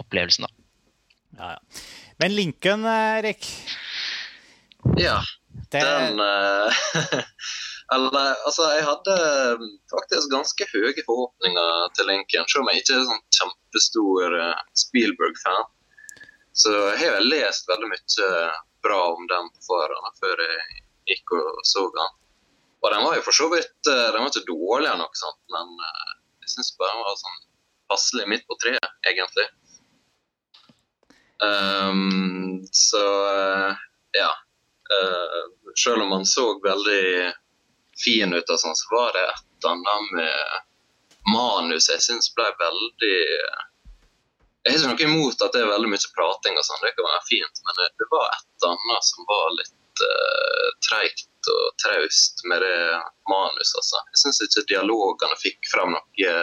[0.00, 0.50] opplevelsen, da.
[1.36, 1.82] Ja, ja.
[2.22, 3.46] Men Lincoln, Erik?
[4.96, 5.20] Ja.
[5.70, 5.82] Det...
[5.82, 6.82] Den uh,
[7.94, 9.14] Eller, altså, jeg hadde
[9.58, 14.60] um, faktisk ganske høye forhåpninger til Lincoln, selv om jeg ikke er sånn kjempestor uh,
[14.78, 15.66] Spielberg-fan.
[16.54, 18.28] Så jeg har lest veldig mye
[18.84, 20.78] bra om den på forhånd før jeg
[21.10, 22.14] gikk og så den.
[22.80, 25.40] Og den var jo for så vidt uh, den var ikke dårlig, nok, sant?
[25.50, 26.14] men uh,
[26.46, 27.42] jeg syns bare den var sånn
[27.90, 29.48] passelig midt på treet, egentlig.
[31.42, 33.02] Um, så
[34.14, 34.30] ja.
[35.78, 37.32] selv om man så veldig
[38.04, 42.46] fin ut, og sånn, så var det et eller annet med manus jeg syns ble
[42.60, 43.16] veldig
[44.64, 47.08] Jeg har ikke noe imot at det er veldig mye prating, og sånn, det kan
[47.08, 52.44] være fint, men det var et eller annet som var litt uh, treigt og traust
[52.44, 52.80] med det
[53.30, 53.78] manuset.
[53.80, 54.02] Altså.
[54.12, 56.34] Jeg syns ikke dialogene fikk fram noe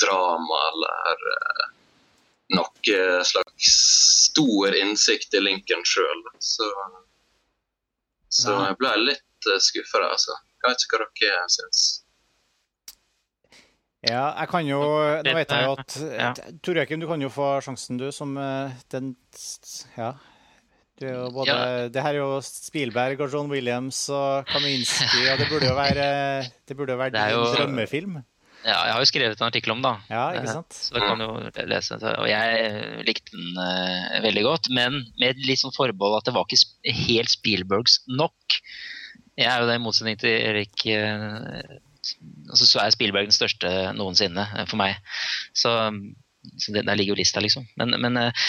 [0.00, 1.66] drama eller uh,
[2.56, 3.70] noe slags
[4.30, 6.24] stor innsikt i Lincoln sjøl.
[6.40, 6.68] Så,
[8.32, 10.40] så jeg ble litt uh, skuffa, altså.
[10.66, 11.84] Jeg vet ikke hva dere syns.
[14.06, 14.78] Ja, jeg kan jo
[15.24, 16.30] Nå vet jeg jo at ja.
[16.62, 19.14] Tor Jørgen, du kan jo få sjansen, du, som eh, den
[19.96, 20.14] Ja.
[20.96, 21.88] Det, er jo både, ja.
[21.92, 26.06] det her er jo Spielberg og John Williams og Kaminski, og det burde jo være,
[26.64, 28.16] det burde jo være din jo, drømmefilm.
[28.64, 29.92] Ja, jeg har jo skrevet en artikkel om da.
[30.08, 30.74] Ja, ikke sant?
[30.74, 32.14] Så jeg kan jo lese det.
[32.16, 36.48] Og jeg likte den uh, veldig godt, men med litt sånn forbehold at det var
[36.48, 38.56] ikke helt Spielbergs nok.
[39.36, 40.86] Jeg er jo det i motsetning til Erik.
[40.88, 41.76] Eh,
[42.48, 44.96] altså, så er Spielberg den største noensinne eh, for meg.
[45.52, 45.76] Så,
[46.56, 47.68] så det, der ligger jo lista, liksom.
[47.80, 48.48] Men, men eh,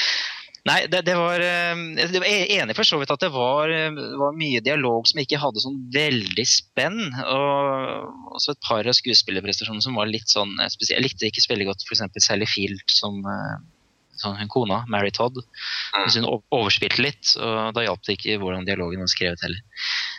[0.68, 3.72] Nei, det, det var Jeg var enig for så vidt at det var,
[4.20, 6.98] var, mye dialog som ikke hadde sånn veldig spenn.
[7.24, 11.06] Og også et par av skuespillerprestasjonene som var litt sånn spesielle.
[11.06, 12.04] Jeg likte ikke spille godt f.eks.
[12.26, 13.24] Sally Field som
[14.22, 15.40] sånn, kona, Mary Todd.
[15.96, 16.08] Mm.
[16.16, 19.62] Hun overspilte litt, og da hjalp det ikke hvordan dialogen var skrevet heller.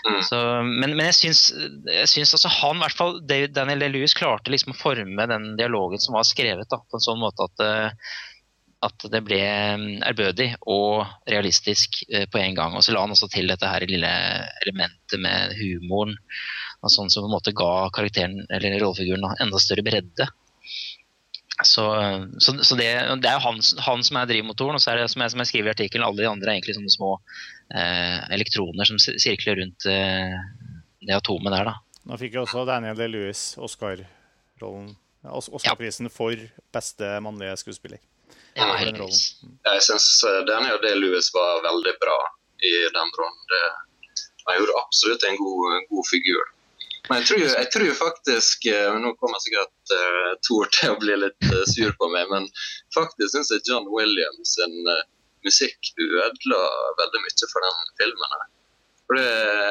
[0.08, 0.22] Mm.
[0.26, 1.42] Så, men, men, jeg syns,
[1.90, 6.02] jeg syns altså han, i hvert fall Daniel Lewis, klarte liksom å forme den dialogen
[6.02, 8.10] som var skrevet, da, på en sånn måte at, eh,
[8.86, 12.76] at det ble mm, ærbødig og realistisk eh, på en gang.
[12.78, 14.12] Og så la han også til dette her lille
[14.62, 16.14] elementet med humoren,
[16.78, 20.28] og sånn som på en måte ga karakteren, eller rollefiguren enda større bredde.
[21.64, 21.84] Så,
[22.38, 22.86] så, så det,
[23.22, 25.42] det, er jo han, han, som er drivmotoren, og så er det som jeg, som
[25.42, 27.16] jeg skriver i artikkelen, alle de andre er egentlig sånne små
[27.74, 30.36] eh, elektroner som sirkler rundt eh,
[31.02, 31.72] det atomet der.
[31.72, 32.04] da.
[32.06, 34.92] Nå fikk jo også Daniel Lewis Oscar-rollen.
[35.28, 36.14] Oscar-prisen ja.
[36.14, 37.98] for beste mannlige skuespiller.
[38.54, 42.20] Ja, jeg syns eh, Daniel de Lewis var veldig bra
[42.62, 43.58] i den rollen.
[44.46, 46.46] Han gjorde absolutt en god, en god figur.
[47.06, 51.14] Men jeg tror, jeg tror, faktisk eh, Nå kommer sikkert uh, Tor til å bli
[51.22, 52.48] litt uh, sur på meg, men
[52.96, 54.74] faktisk syns jeg John Williams sin
[55.46, 56.60] musikk ødela
[56.98, 58.34] veldig mye for den filmen.
[58.34, 58.46] her.
[59.06, 59.28] For det,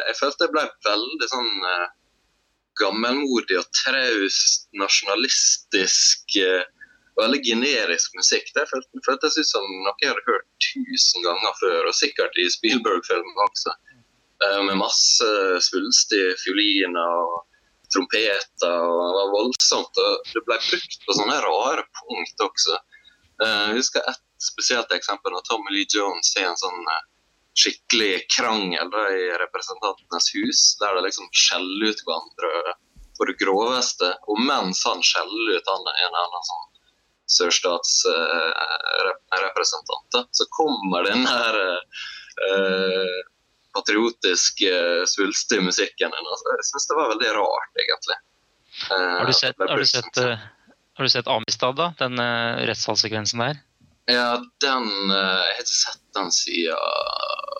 [0.08, 1.88] Jeg følte jeg ble veldig sånn uh,
[2.82, 6.64] gammelmodig og traust, nasjonalistisk uh,
[7.18, 8.50] veldig generisk musikk.
[8.56, 13.46] Det føltes ut som noe jeg hadde hørt tusen ganger før, og sikkert i Spielberg-filmen
[13.48, 13.74] også.
[14.44, 15.26] Eh, med masse
[15.66, 17.34] svulstige fioliner og
[17.94, 18.78] trompeter.
[18.86, 19.94] og Det var voldsomt.
[19.98, 22.76] og Det ble brukt på sånne rare punkt også.
[23.44, 27.06] Eh, jeg husker et spesielt eksempel når Tommy Lee Jones har en sånn eh,
[27.58, 32.52] skikkelig krangel da, i Representantenes hus, der de liksom skjeller ut hverandre
[33.18, 34.08] på det groveste.
[34.30, 36.68] Og mens han skjeller ut han en eller annen sånn
[37.28, 41.78] sørstatsrepresentant, uh, så kommer den her uh,
[43.78, 46.32] patriotisk, uh, svulstig musikken din.
[46.34, 48.20] Altså, jeg syns det var veldig rart, egentlig.
[48.92, 50.46] Uh, har, du sett, har, du sett, uh,
[50.98, 51.92] har du sett Amistad, da?
[52.02, 53.64] Den uh, rettssalsekvensen der?
[54.08, 56.78] Ja, den Jeg har ikke sett den siden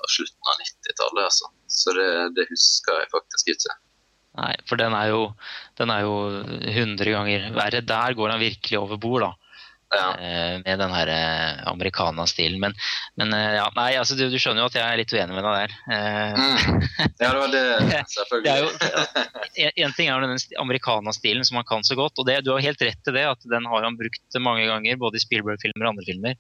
[0.08, 1.50] slutten av 90-tallet, altså.
[1.68, 3.76] Så det, det, husker jeg faktisk ikke.
[4.38, 5.22] Nei, for den er jo,
[5.76, 6.14] den er jo
[6.62, 7.82] 100 ganger verre.
[7.84, 9.34] Der går han virkelig over bord, da.
[9.96, 10.08] Ja.
[10.20, 12.60] eh, med den her eh, americana-stilen.
[12.60, 12.74] Men,
[13.16, 15.46] men eh, ja, nei, altså, du, du skjønner jo at jeg er litt uenig med
[15.48, 15.76] deg der.
[16.36, 16.82] Mm.
[17.22, 17.64] Ja, det var det,
[18.44, 18.72] Det er jo,
[19.86, 22.64] en, ting er den st- americana-stilen som han kan så godt, og det, du har
[22.66, 25.94] helt rett i det, at den har han brukt mange ganger, både i Spielberg-filmer og
[25.96, 26.36] andre filmer.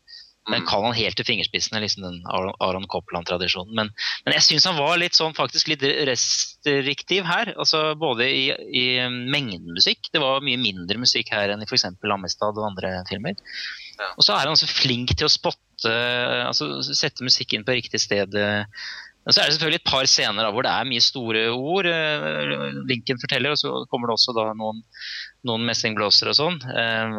[0.48, 0.68] Den Mm.
[0.70, 2.22] kan han helt til fingerspissene, liksom den
[2.64, 3.74] Aron, Copland-tradisjonen.
[3.76, 3.90] Men,
[4.26, 7.52] men jeg syns han var litt sånn faktisk litt restriktiv her.
[7.58, 10.08] altså Både i, i mengden musikk.
[10.14, 11.84] Det var mye mindre musikk her enn i f.eks.
[12.04, 13.36] Lammestad og andre filmer.
[14.00, 14.08] Ja.
[14.16, 15.92] Og så er han så flink til å spotte,
[16.48, 18.32] altså sette musikken på riktig sted.
[18.38, 21.90] Men så er det selvfølgelig et par scener da, hvor det er mye store ord.
[22.88, 24.80] Linken forteller, og så kommer det også da noen,
[25.44, 26.62] noen messingblåser og sånn.
[26.72, 27.18] Eh,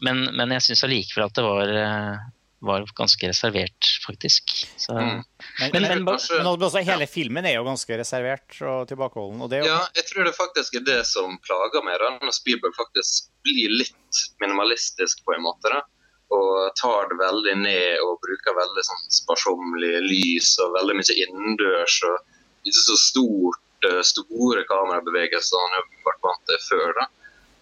[0.00, 2.18] Men, men jeg syns allikevel at det var, eh,
[2.60, 4.50] var ganske reservert, faktisk.
[4.76, 5.22] Så, Mm.
[5.60, 9.40] Men, Men- men, men- men også, hele filmen er jo ganske reservert og tilbakeholden.
[9.42, 12.18] Og det er jo, Ja, jeg tror det faktisk er det som plager meg, da,
[12.26, 13.94] når Spielberg faktisk blir litt
[14.40, 15.70] minimalistisk på en måte.
[15.70, 15.82] da,
[16.30, 22.02] Og tar det veldig ned og bruker veldig sånn sparsommelig lys og veldig mye innendørs.
[22.04, 22.18] og
[22.66, 26.92] Ikke så stort, eh, store kamerabevegelser som han har vært vant til før.
[27.00, 27.06] da.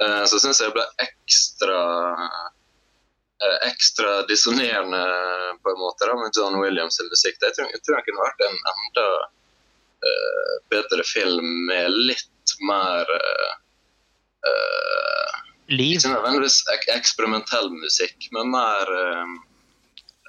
[0.01, 1.79] Eh, Så syns jeg det ble ekstra
[3.67, 5.01] ekstra dissonerende
[5.63, 7.37] på en måte da, med John Williams' musikk.
[7.43, 9.07] Jeg tror, jeg tror han kunne vært en enda
[10.07, 13.53] uh, bedre film med litt mer eh,
[14.49, 15.07] eh,
[15.67, 15.97] Liv.
[15.99, 19.33] Ikke nødvendigvis ek eksperimentell musikk, men mer eh,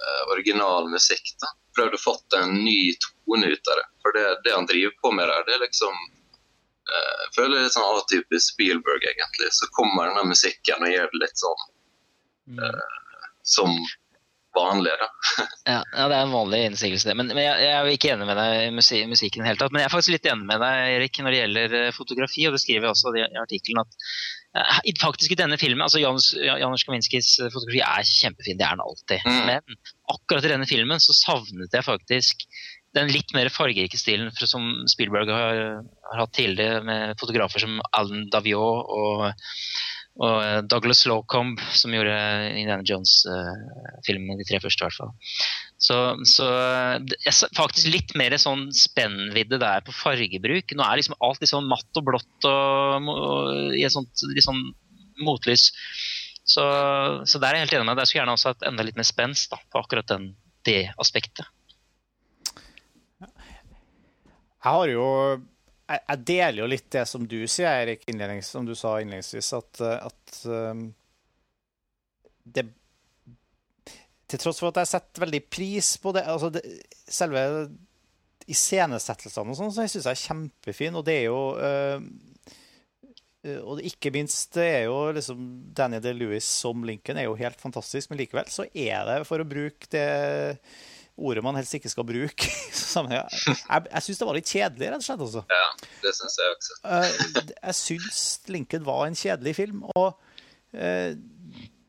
[0.01, 1.35] eh, original musikk.
[1.43, 1.51] da.
[1.77, 3.87] Prøvd å fått en ny tone ut av det.
[4.01, 7.67] For det, det han driver på med der, det er liksom eh, Jeg føler er
[7.67, 9.51] litt sånn atypisk Spielberg, egentlig.
[9.53, 11.67] Så kommer denne musikken og gjør det litt sånn
[13.47, 13.73] som
[14.57, 14.91] vanlig.
[15.67, 17.15] Ja, ja, det er en vanlig innsigelse, det.
[17.19, 19.59] Men, men jeg, jeg er ikke enig med deg i musi musikken i det hele
[19.59, 19.73] tatt.
[19.75, 22.55] Men jeg er faktisk litt enig med deg, Erik, når det gjelder eh, fotografi, og
[22.55, 24.07] det skriver jeg også i i artikkelen, at
[24.63, 28.79] eh, faktisk i denne filmen altså Janus, Janus Kaminskis eh, fotografi er kjempefin, det er
[28.79, 29.27] den alltid.
[29.27, 29.43] Mm.
[29.51, 29.77] Men
[30.15, 32.47] akkurat i denne filmen så savnet jeg faktisk
[32.95, 35.61] den litt mer fargerike stilen som Spielberg har,
[36.07, 39.27] har hatt tidligere, med fotografer som Alan Daviot og
[40.17, 42.13] og eh, Douglas Lowcomb, som gjorde
[42.57, 45.11] Indiana Jones-filmene, de tre første i hvert fall.
[45.77, 50.73] Så, så eh, faktisk litt mer sånn spennvidde der på fargebruk.
[50.73, 54.47] Nå er liksom alt litt sånn matt og blått og, og i et sånt litt
[54.47, 54.63] sånn
[55.21, 55.69] motlys.
[56.47, 56.63] Så,
[57.27, 58.05] så der er jeg helt enig med deg.
[58.05, 60.31] Jeg skulle gjerne også hatt enda litt mer spenst på akkurat den,
[60.65, 61.45] det aspektet.
[64.57, 65.05] Jeg har jo
[65.87, 68.05] jeg, deler jo litt det som du sier, Erik,
[68.45, 70.87] som du sa innledningsvis, at, eh, at um,
[72.43, 72.67] det
[74.27, 77.43] Til tross for at jeg setter veldig pris på det, altså det selve
[78.47, 81.99] iscenesettelsene og sånn, så jeg syns jeg er kjempefin, og det er jo uh,
[83.63, 88.11] Og ikke minst det er jo liksom Danny DeLuis som Lincoln er jo helt fantastisk,
[88.11, 90.07] men likevel så er det, for å bruke det
[91.17, 92.47] ordet man helst ikke skal bruke.
[92.97, 95.23] Jeg, jeg syns det var litt kjedelig, rett og slett.
[95.27, 95.41] Også.
[95.51, 95.65] Ja,
[96.01, 96.77] det syns jeg også.
[96.89, 98.21] Eh, Jeg syns
[98.53, 99.83] Lincoln var en kjedelig film.
[99.93, 100.07] Og
[100.73, 101.11] eh,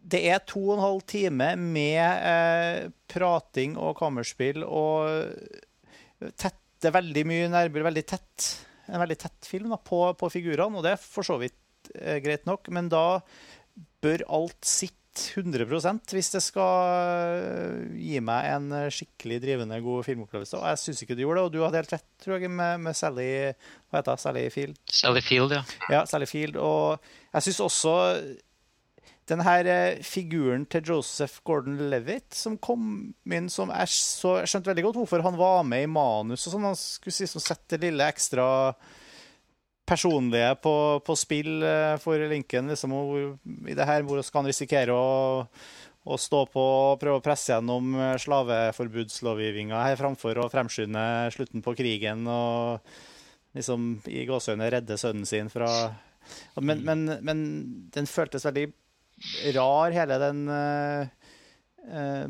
[0.09, 5.33] det er to og en halv time med eh, prating og kammerspill og
[6.41, 8.51] tette veldig mye nærmere, veldig tett.
[8.89, 11.57] En veldig tett film da, på, på figurene, og det er for så vidt
[12.25, 12.69] greit nok.
[12.75, 13.21] Men da
[14.05, 14.98] bør alt sitte
[15.39, 16.93] 100% hvis det skal
[17.39, 20.59] eh, gi meg en skikkelig drivende god filmopplevelse.
[20.59, 22.83] Og jeg syns ikke du gjorde det, og du hadde helt rett, tror jeg, med,
[22.87, 23.31] med Sally
[23.89, 24.83] Hva heter det, Sally Field?
[25.01, 25.63] Sally Field, ja.
[25.93, 26.61] Ja, Sally Field.
[26.61, 26.99] Og
[27.33, 27.97] jeg syns også
[29.29, 33.93] den her eh, figuren til Joseph Gordon-Levitt som kom inn som Jeg,
[34.49, 36.69] skjønte veldig godt hvorfor han var med i manus og sånn.
[36.71, 38.47] Han skulle si, som sette det lille ekstra
[39.89, 40.75] personlige på,
[41.05, 42.69] på spill eh, for Lincoln.
[42.73, 43.37] Liksom, hvor,
[43.69, 45.07] I det her hvor skal han risikere å,
[46.05, 51.61] å stå på og prøve å presse gjennom eh, slaveforbudslovgivninga her framfor å fremskynde slutten
[51.65, 52.57] på krigen og
[53.57, 53.79] liksom
[54.13, 55.69] i gåsehudene redde sønnen sin fra
[56.61, 57.39] men, men, men
[57.95, 58.67] den føltes veldig
[59.57, 61.07] rar, hele den uh,
[61.89, 62.27] uh,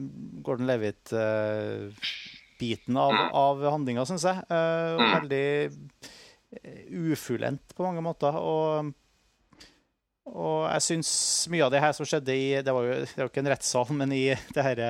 [0.46, 4.36] Gordon Levitt-biten av, av handlinga, syns jeg.
[4.46, 5.46] Uh, veldig
[7.12, 8.36] ufullendt på mange måter.
[8.40, 8.92] Og,
[10.28, 11.10] og jeg syns
[11.52, 13.92] mye av det her som skjedde i Det var jo, det var ikke en rettssal,
[13.96, 14.88] men i det herre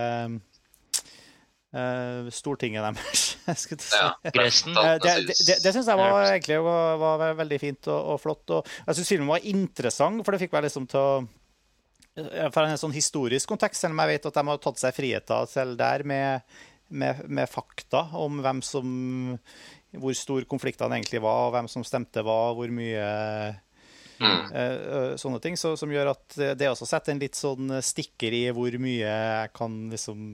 [1.74, 3.24] uh, Stortinget deres.
[3.48, 3.78] jeg si.
[3.96, 4.12] Ja.
[4.34, 4.76] Gressen.
[4.76, 8.22] Eh, Det, det, det, det syns jeg var, egentlig var, var veldig fint og, og
[8.22, 8.54] flott.
[8.54, 11.12] Og jeg syns filmen var interessant, for det fikk meg liksom til å
[12.22, 14.96] eh, For en sånn historisk kontekst, selv om jeg vet at de har tatt seg
[14.96, 18.86] friheter selv der med, med, med fakta om hvem som
[19.96, 23.06] Hvor stor konfliktene egentlig var, hvem som stemte hva, hvor mye
[24.18, 24.52] Mm.
[24.52, 28.42] Eh, sånne ting, så, som gjør at det også setter en litt sånn stikker i
[28.54, 30.32] hvor mye jeg kan liksom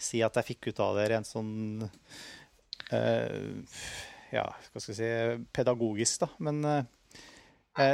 [0.00, 3.34] si at jeg fikk ut av det rent sånn uh,
[4.32, 6.30] Ja, hva skal jeg si pedagogisk, da.
[6.48, 6.80] Men uh,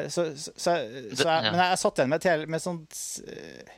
[0.07, 3.77] så, så, så, jeg, Men jeg satt igjen med, til, med sånt eh,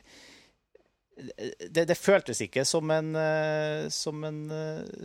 [1.65, 3.15] det, det, føltes ikke som en,
[3.89, 4.41] som en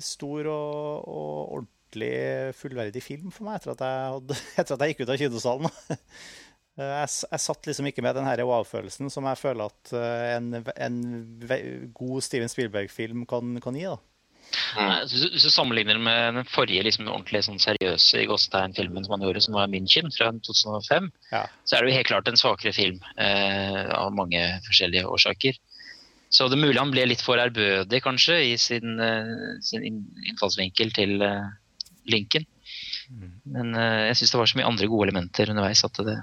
[0.02, 4.94] stor og, og ordentlig fullverdig film for meg etter at jeg, hadde, etter at jeg
[4.94, 5.74] gikk ut av kinosalen.
[6.80, 10.46] Jeg, jeg, satt liksom ikke med den wow-følelsen som jeg føler at eh, en,
[10.80, 10.94] en
[11.92, 13.90] god Steven Spielberg-film kan, kan, gi.
[13.90, 13.98] da.
[15.10, 18.22] Hvis du sammenligner med den forrige liksom, ordentlig sånn, seriøse
[18.78, 21.42] filmen som han gjorde, som var München fra 2005, ja.
[21.66, 25.60] så er det jo helt klart en svakere film eh, av mange forskjellige årsaker.
[26.30, 30.94] Så det er mulig han ble litt for ærbødig, kanskje, i sin, eh, sin innfallsvinkel
[30.94, 31.50] til uh,
[32.08, 32.46] Lincoln.
[33.10, 33.32] Mm.
[33.56, 36.16] Men uh, jeg syns det var så mye andre gode elementer underveis at det,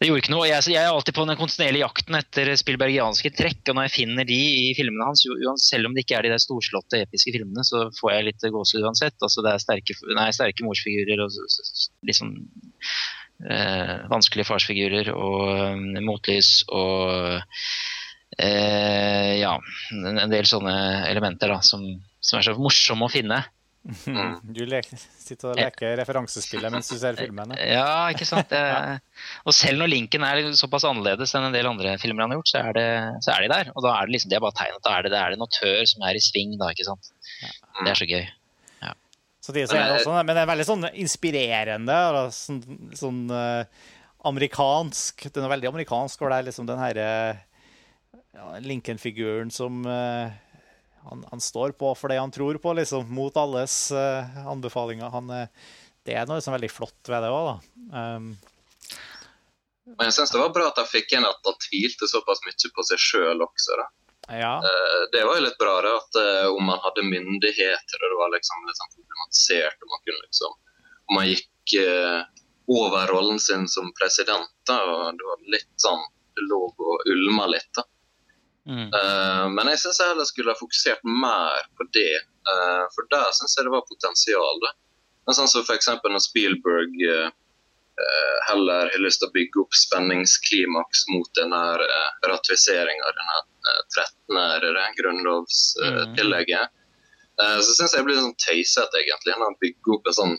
[0.00, 0.46] det gjorde ikke noe.
[0.48, 3.60] Jeg, jeg, er alltid på den kontinuerlige jakten etter spillbergianske trekk.
[3.70, 5.22] Og når jeg finner de i filmene hans,
[5.64, 8.88] selv om det ikke er de der storslåtte, episke filmene, så får jeg litt gåsehud
[8.88, 9.16] uansett.
[9.22, 11.38] Altså, det er sterke, nei, sterke morsfigurer og
[12.10, 12.34] liksom
[13.46, 17.38] øh, vanskelige farsfigurer og øh, motlys og
[18.42, 19.54] øh, ja,
[19.94, 21.86] en del sånne elementer da, som,
[22.18, 23.44] som er så morsomme å finne.
[23.84, 24.38] Mm.
[24.56, 24.62] Du
[25.20, 27.56] sitter og leker referansespillet mens du ser filmene.
[27.68, 28.52] Ja, ikke sant.
[28.54, 28.96] ja.
[29.44, 32.52] Og selv når linken er såpass annerledes enn en del andre filmer han har gjort,
[32.52, 32.86] så er, det,
[33.26, 33.72] så er de der.
[33.74, 34.84] Og da er det liksom, det er bare tegnet.
[34.86, 37.12] Da er det, det er det en autør som er i sving, da, ikke sant.
[37.82, 38.22] Det er så gøy.
[38.86, 38.94] Ja.
[39.44, 41.98] Så det, så er det også, men det er veldig sånn inspirerende.
[42.38, 42.62] Sånn,
[42.96, 43.90] sånn uh,
[44.24, 45.26] amerikansk.
[45.28, 47.10] Den er veldig amerikansk hvor det er liksom den herre
[48.34, 50.32] ja, Lincoln-figuren som uh,
[51.10, 55.10] han, han, står på for det han tror på, liksom, mot alles uh, anbefalinger.
[55.12, 55.72] Han, uh,
[56.04, 57.56] det er noe liksom veldig flott ved det òg, da.
[57.98, 58.30] Um,
[59.84, 62.70] men jeg syns det var bra at han fikk inn at han tvilte såpass mye
[62.72, 63.76] på seg sjøl også.
[63.80, 63.88] da.
[64.40, 64.52] Ja.
[64.64, 66.20] Uh, det var jo litt bra da, at
[66.54, 70.60] om han hadde myndigheter, og det var liksom litt sånn problematisert om han kunne liksom
[71.12, 71.74] Om han gikk
[72.72, 76.00] over rollen sin som president, da, og det var litt sånn
[76.32, 77.68] Det lå og ulma litt.
[77.76, 77.84] da.
[78.68, 78.88] Mm.
[78.88, 82.20] Uh, men jeg syns jeg heller skulle ha fokusert mer på det.
[82.48, 84.60] Uh, for der syns jeg det var potensial.
[84.64, 84.72] Da.
[85.26, 85.90] Men sånn som f.eks.
[86.00, 87.26] når Spielberg uh,
[88.48, 91.60] heller har lyst til å bygge opp spenningsklimaks mot denne
[92.26, 93.36] ratifiseringa av denne
[93.94, 94.96] 13.
[94.98, 96.72] grunnlovstillegget,
[97.38, 97.60] mm.
[97.62, 100.34] så syns jeg det blir sånn tøysete, egentlig, når han bygger opp en sånn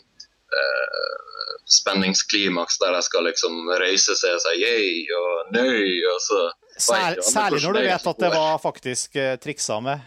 [1.66, 6.44] spenningsklimaks der de skal liksom røyse seg og si yay og nøy, og så
[6.76, 10.04] Særlig, særlig når du vet at det var faktisk uh, triksa med.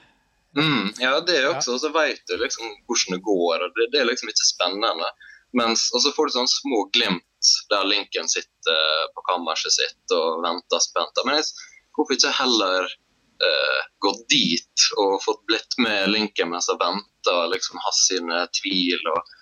[0.58, 1.75] Mm, ja, det er også.
[1.75, 3.65] Og så vet du liksom hvordan det går.
[3.65, 5.10] og Det, det er liksom ikke spennende.
[5.58, 10.43] Mens, og så får du sånne små glimt der Lincoln sitter på kammerset sitt og
[10.45, 11.21] venter spent.
[11.25, 11.49] Men jeg,
[11.97, 17.53] hvorfor ikke heller uh, gått dit og fått blitt med Lincoln mens han venter, og
[17.55, 19.36] liksom ha sine tvil og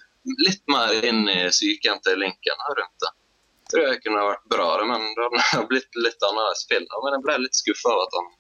[0.44, 3.12] litt mer inn i psyken til Lincoln her rundt det
[3.72, 6.86] tror jeg kunne vært bra, men det hadde blitt litt annerledes spill.
[7.04, 8.32] Men jeg ble litt skuffa av at han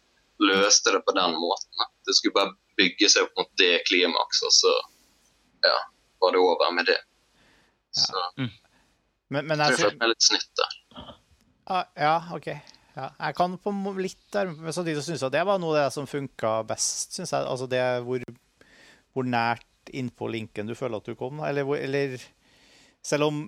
[0.47, 1.89] løste det på den måten.
[2.07, 4.73] Det skulle bare bygge seg opp mot det klimakset, og så
[5.65, 5.77] ja,
[6.21, 6.97] var det over med det.
[7.97, 8.25] Så ja.
[8.43, 8.51] mm.
[9.33, 10.75] men, men jeg tror jeg følte meg litt snytt der.
[11.67, 12.51] Ah, ja, OK.
[12.97, 15.89] Ja, jeg kan på litt der, men samtidig syns jeg det var noe av det
[15.93, 17.17] som funka best.
[17.17, 17.45] Synes jeg.
[17.45, 18.23] Altså det hvor,
[19.13, 21.43] hvor nært innpå linken du føler at du kom.
[21.45, 22.17] Eller, eller
[23.05, 23.43] selv om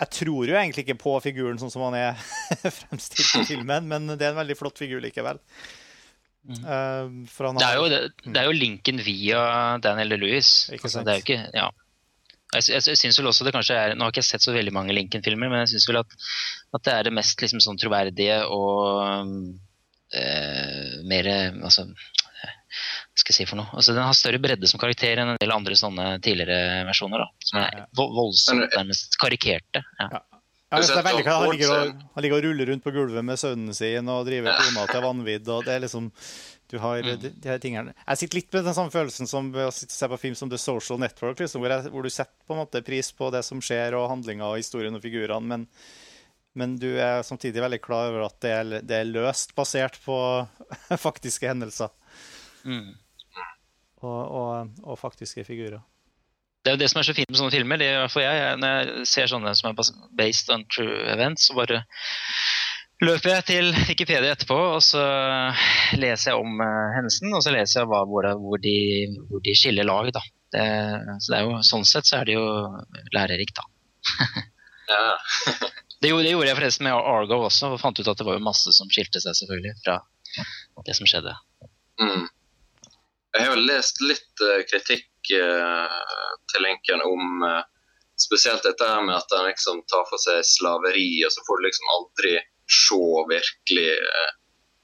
[0.00, 2.20] jeg tror jo egentlig ikke på figuren sånn som han er
[2.80, 5.40] fremstilt i filmen, men det er en veldig flott figur likevel.
[6.42, 6.58] Mm.
[6.64, 7.52] Uh, har...
[7.54, 9.42] det, er jo, det, det, er jo, linken via
[9.84, 10.70] Daniel Lewis.
[10.74, 11.68] Altså, det er jo ikke, ja.
[12.52, 14.52] Jeg, jeg, jeg synes vel også det kanskje er, Nå har jeg ikke sett så
[14.52, 16.16] veldig mange Lincoln-filmer, men jeg syns vel at,
[16.74, 18.98] at, det er det mest liksom, sånn troverdige og
[20.12, 21.30] uh, mer
[21.62, 21.86] altså,
[23.12, 23.68] skal jeg si for noe?
[23.76, 27.24] Altså, den har større bredde som karakter enn en del andre sånne tidligere versjoner.
[27.24, 29.84] Da, som er voldsomt nærmest karikerte.
[30.00, 30.08] Ja.
[30.16, 30.22] Ja.
[30.72, 33.36] Ja, det er veldig, han, ligger og, han ligger og ruller rundt på gulvet med
[33.36, 35.50] sønnen sin og driver kona til vanvidd.
[35.52, 36.06] og det er liksom,
[36.72, 37.10] du har mm.
[37.20, 37.92] de, de her tingene.
[38.06, 41.02] Jeg sitter litt med den samme følelsen som å se på film som The Social
[41.02, 43.98] Network, liksom, hvor, jeg, hvor, du setter på en måte pris på det som skjer,
[43.98, 45.66] og handlinga og historien og figurene, men,
[46.56, 50.16] men, du er samtidig veldig klar over at det er, det er løst basert på
[51.04, 51.92] faktiske hendelser.
[52.64, 52.94] Mm.
[54.02, 55.80] Og, og, og, faktiske figurer.
[56.62, 57.78] Det er jo det som er så fint med sånne filmer.
[57.80, 61.82] Det, for jeg, når jeg ser sånne som er based on true events, så bare
[63.02, 65.02] løper jeg til Wikipedia etterpå og så
[65.98, 67.34] leser jeg om uh, hendelsen.
[67.34, 68.76] Og så leser jeg hva, hvor, hvor, de,
[69.30, 70.12] hvor, de, skiller lag.
[70.14, 70.22] Da.
[70.54, 70.66] Det,
[71.24, 72.46] så det er jo, sånn sett så er det jo
[73.16, 73.66] lærerikt, da.
[74.92, 75.02] ja.
[76.02, 78.38] Det gjorde, det gjorde jeg forresten med Argo også, og fant ut at det var
[78.38, 80.00] jo masse som skilte seg selvfølgelig fra
[80.86, 81.34] det som skjedde.
[82.02, 82.24] Mm.
[83.32, 86.00] Jeg har jo lest litt uh, kritikk uh,
[86.52, 87.62] til Lincoln om uh,
[88.20, 91.94] spesielt dette med at han liksom tar for seg slaveri, og så får du liksom
[91.96, 92.34] aldri
[92.72, 93.88] se virkelig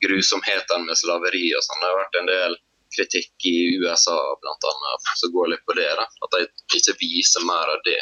[0.03, 1.79] grusomhetene med slaveri og sånn.
[1.81, 2.57] Det har vært en del
[2.97, 5.87] kritikk i USA annet, som går litt på det.
[6.01, 8.01] da, At de ikke viser mer av det.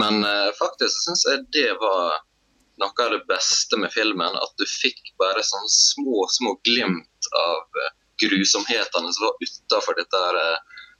[0.00, 0.24] Men
[0.56, 2.22] faktisk syns jeg det var
[2.80, 4.40] noe av det beste med filmen.
[4.40, 7.82] At du fikk bare sånne små, små glimt av
[8.22, 10.22] grusomhetene som var utafor dette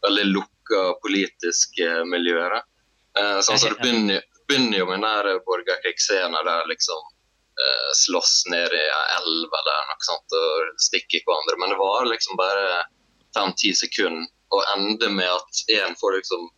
[0.03, 2.69] veldig lukka politiske miljøet.
[3.19, 7.03] Eh, sånn så Det begynner, begynner jo med den borgerkrigsscenen der liksom
[7.63, 11.59] eh, slåss ned i ei elv eller noe sånt og stikker hverandre.
[11.61, 12.83] Men det var liksom bare
[13.37, 16.51] fem-ti sekunder og ender med at én får liksom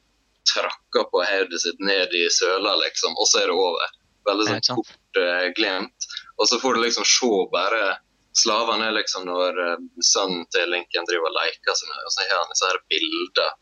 [0.54, 3.92] trakka på hodet sitt ned i søla, liksom, og så er det over.
[4.28, 6.08] Veldig sånn kort uh, glemt.
[6.40, 7.94] Og så får du liksom se bare
[8.34, 12.26] Slavene er liksom når uh, sønnen til Lincoln driver og leker seg med, og så
[12.26, 13.52] har han disse her bilder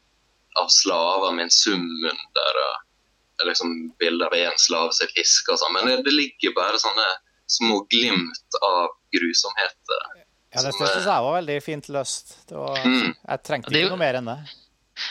[0.60, 2.62] av slaver med en sum under.
[2.62, 2.80] Uh,
[3.46, 5.76] liksom bilder av én slave som fisker og sånn.
[5.76, 7.06] Men det, det, ligger bare sånne
[7.50, 10.04] små glimt av grusomheter.
[10.52, 12.36] Ja, det syns jeg var veldig fint løst.
[12.50, 13.14] Var, mm.
[13.16, 14.38] Jeg trengte ikke noe mer enn det.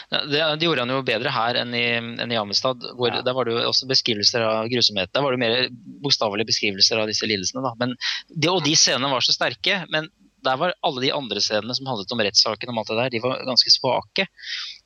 [0.10, 2.84] Det, det, gjorde han jo bedre her enn i, enn i Amistad.
[2.98, 3.22] hvor ja.
[3.26, 5.12] Der var det jo også beskrivelser av grusomhet.
[5.14, 5.68] Der var det mer
[6.04, 7.64] bokstavelige beskrivelser av disse lidelsene.
[7.66, 7.76] Da.
[7.80, 7.96] Men
[8.30, 9.84] de, og de scenene var så sterke.
[9.92, 10.10] men
[10.42, 13.20] der var alle de andre scenene som handlet om rettssaken, om alt det der, de
[13.24, 14.26] var ganske svake.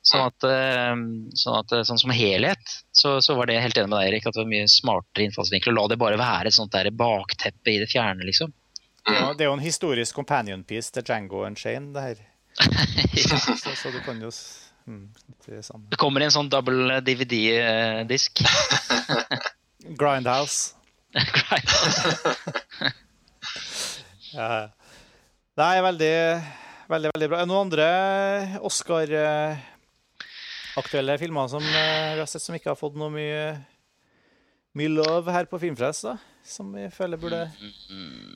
[0.06, 0.92] Sånn at, eh,
[1.40, 4.36] sånn, at, sånn som helhet så, så, var det helt enig med deg, Erik, at
[4.36, 5.74] det var mye smartere innfallsvinkel.
[5.74, 8.52] La det bare være et sånt der bakteppe i det fjerne, liksom.
[9.06, 12.22] Ja, det er jo en historisk companion piece til Django and Shane, det her.
[13.16, 13.38] ja.
[13.38, 14.30] så, så, du kan jo
[14.86, 15.10] Mm,
[15.46, 18.42] det, det, kommer i en sånn double DVD-disk.
[20.00, 20.74] Grindhouse.
[21.36, 22.92] Grindhouse.
[24.36, 24.68] ja.
[25.56, 26.42] Nei, veldig,
[26.92, 27.44] veldig, veldig bra.
[27.48, 27.88] Noen andre
[28.68, 33.58] Oscar-aktuelle filmer som eh, vi har sett som ikke har fått noe mye,
[34.78, 36.14] mye love her på Filmfrelst, da?
[36.46, 37.50] Som vi føler burde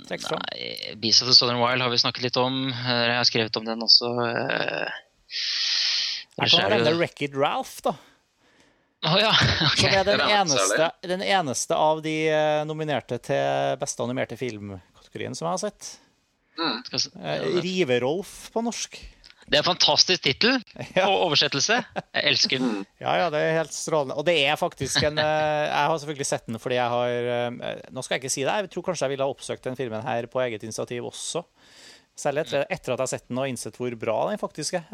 [0.08, 0.42] trekkes fram?
[0.48, 2.74] Nei, Beast of the Southern Wild har vi snakket litt om.
[2.74, 4.08] Jeg har skrevet om den også.
[6.40, 7.96] Jeg kan nevne Wreck-It Ralph, da.
[9.06, 9.30] Oh, ja.
[9.72, 9.90] okay.
[9.90, 15.48] Som er den eneste, den eneste, av de eh, nominerte til beste animerte film-kategorien som
[15.48, 15.94] jeg har sett.
[16.60, 16.82] Mm.
[17.24, 19.00] Eh, Rive-Rolf på norsk.
[19.50, 20.60] Det er en fantastisk tittel
[20.98, 21.08] ja.
[21.08, 21.80] og oversettelse.
[21.96, 22.84] Jeg elsker den.
[23.00, 24.18] Ja, ja, det er helt strålende.
[24.20, 27.56] Og det er faktisk en eh, Jeg har selvfølgelig sett den fordi jeg har
[27.90, 30.04] Nå skal jeg ikke si det, jeg tror kanskje jeg ville ha oppsøkt den filmen
[30.06, 31.42] her på eget initiativ også.
[32.20, 34.84] Selv etter, etter, at jeg har sett den og innsett hvor bra den faktisk er.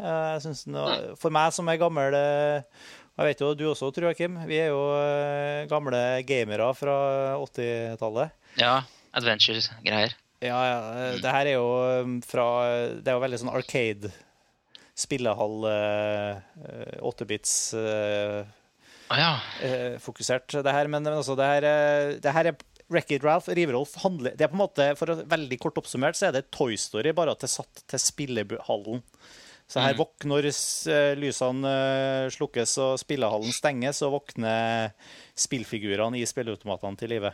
[0.43, 2.85] Den, for meg som er gammel eh,
[3.17, 4.37] Jeg vet jo du også, tror jeg, Kim.
[4.47, 6.95] Vi er jo eh, gamle gamere fra
[7.41, 8.37] 80-tallet.
[8.61, 8.77] Ja.
[9.17, 10.15] Adventure-greier.
[10.45, 10.79] Ja, ja.
[10.93, 11.19] Mm.
[11.23, 11.67] Det her er jo
[12.29, 12.47] fra
[13.01, 14.13] Det er jo veldig sånn Arcade.
[14.97, 15.61] Spillehall,
[17.05, 18.39] 8-bits uh,
[19.13, 19.33] ah, ja.
[20.01, 20.89] fokusert, det her.
[20.89, 21.67] Men, men altså, det her,
[22.23, 22.57] det her er
[22.93, 26.29] Wreck-It Ralph, Riverolf handler Det er på en måte, for å veldig kort oppsummert, så
[26.29, 29.03] er det Toy Story, bare at det er satt til spillehallen.
[29.67, 29.99] Så her mm.
[29.99, 34.93] våkner eh, lysene eh, slukkes og spillehallen stenges, og våkner
[35.35, 37.33] spillfigurene i spilleautomatene til live.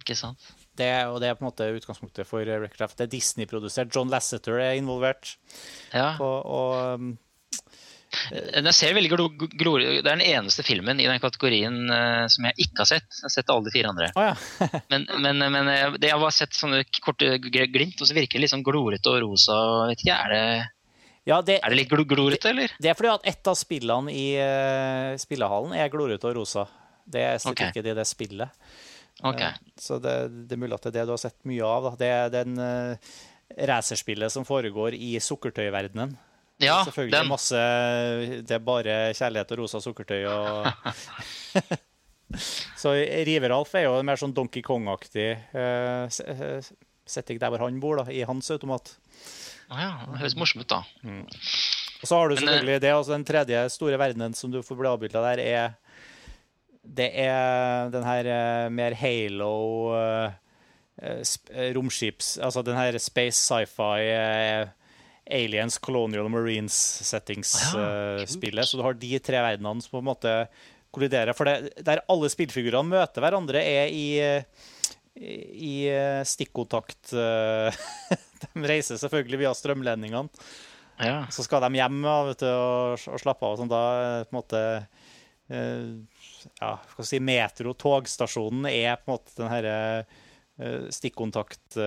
[0.00, 0.46] Ikke sant?
[0.78, 3.92] Det, og det er på en måte utgangspunktet for Wreck-It Det er Disney-produsert.
[3.92, 5.36] John Lasseter er involvert.
[5.92, 6.14] Ja.
[6.16, 7.12] Og, og um,
[8.32, 12.48] den ser veldig glo, glo, Det er den eneste filmen i den kategorien uh, som
[12.50, 13.08] jeg ikke har sett.
[13.16, 14.10] Jeg har sett alle de fire andre.
[14.18, 14.68] Oh, ja.
[14.92, 18.54] men, men, men det jeg, har sett sånne korte glimt, og så virker det litt
[18.54, 19.58] sånn glorete og rosa.
[19.90, 20.44] Vet ikke, Er det,
[21.28, 22.72] ja, det, er det litt glorete, eller?
[22.82, 26.66] Det er fordi at ett av spillene i uh, spillehallen er glorete og rosa.
[27.06, 27.70] Det er okay.
[27.70, 28.64] ikke det det spillet.
[29.22, 29.52] Okay.
[29.52, 30.16] Uh, så det,
[30.48, 31.86] det, er mulig at det er det du har sett mye av.
[31.86, 31.94] Da.
[32.00, 33.14] Det er den uh,
[33.70, 36.16] racerspillet som foregår i sukkertøyverdenen.
[36.62, 37.30] Ja, Selvfølgelig den.
[37.30, 37.58] masse
[38.46, 40.68] Det er bare kjærlighet og rosa sukkertøy og
[42.82, 42.94] Så
[43.26, 46.06] River-Alf er jo mer sånn Donkey Kong-aktig uh,
[47.04, 48.94] setting der hvor han bor, da, i hans automat.
[49.68, 49.92] Å ah, ja.
[50.08, 50.80] Det høres morsomt ut, da.
[51.04, 51.26] Mm.
[52.02, 54.90] Og så har du selvfølgelig det, altså den tredje store verdenen som du får bli
[54.90, 55.78] avbilda der, er
[56.82, 59.54] Det er den her uh, mer Halo
[59.94, 60.32] uh,
[61.76, 64.00] romskips Altså den her space sci-fi
[65.32, 67.74] Aliens Colonial Marines-settings-spillet.
[67.76, 70.32] Ah, ja, uh, så du har de tre verdenene som på en måte
[70.92, 71.32] kolliderer.
[71.36, 74.08] For det, der alle spillfigurene møter hverandre, er i,
[75.16, 77.14] i uh, stikkontakt.
[78.42, 80.28] De reiser selvfølgelig via strømledningene.
[81.02, 81.26] Ja.
[81.32, 82.08] Så skal de hjem du,
[82.46, 83.52] og, og, slappe av.
[83.54, 83.82] Og sånn, da
[84.26, 84.60] på en måte
[85.48, 89.76] ja, skal si metro-togstasjonen er på en måte den herre
[90.94, 91.78] stikkontakt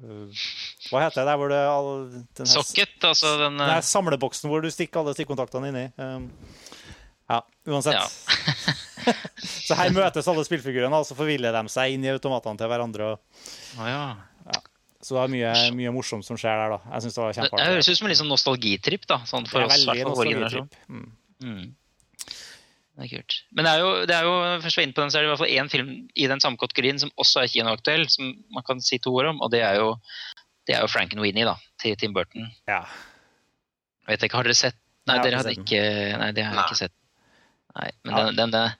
[0.00, 1.90] Hva heter det der hvor det all,
[2.38, 5.84] her, Socket, altså den, den her samleboksen hvor du stikker alle stikkontaktene inni.
[6.00, 6.30] Um,
[7.30, 7.40] ja,
[7.70, 7.94] uansett.
[7.94, 9.14] Ja.
[9.66, 13.12] så her møtes alle spillfigurene, og så forviller de seg inn i automatene til hverandre.
[13.14, 13.44] Og,
[13.78, 14.02] oh, ja.
[14.50, 14.62] ja.
[15.00, 16.74] Så det er mye, mye, morsomt som skjer der.
[16.74, 16.80] da.
[16.96, 17.60] Jeg synes Det var kjempeartig.
[17.60, 19.72] Det høres ut som en liksom nostalgitripp da, sånn for oss.
[19.72, 20.80] Det er veldig nostalgitripp.
[20.90, 21.06] Mm.
[21.40, 21.62] Mm.
[23.00, 23.36] Det er kult.
[23.56, 25.32] Men det er jo, det er jo først inn på den, så er det i
[25.32, 28.82] hvert fall én film i den samme kategorien som også er kinoaktuell, som man kan
[28.84, 29.94] si to ord om, og det er jo,
[30.68, 32.50] det er jo Frankenweenie da, til Tim Burton.
[32.68, 32.82] Ja.
[34.04, 34.76] Jeg vet ikke, Har dere sett
[35.08, 35.80] Nei, dere hadde ikke
[36.20, 36.96] Nei, det har jeg ikke sett.
[37.78, 38.20] Nei, men ja.
[38.26, 38.70] den, den, den,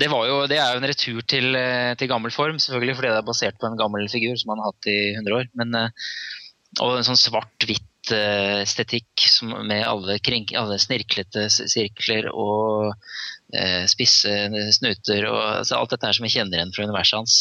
[0.00, 3.18] det, jo, det, er jo en retur til, eh, til, gammel form, selvfølgelig, fordi det
[3.20, 5.50] er basert på en gammel figur som man har hatt i 100 år.
[5.60, 6.12] Men, eh,
[6.80, 9.26] og en sånn svart-hvitt eh, estetikk
[9.68, 12.94] med alle, kring, alle, snirklete sirkler og
[13.90, 14.30] spisse
[14.72, 17.34] snuter og altså, alt dette her som vi kjenner igjen fra universet hans.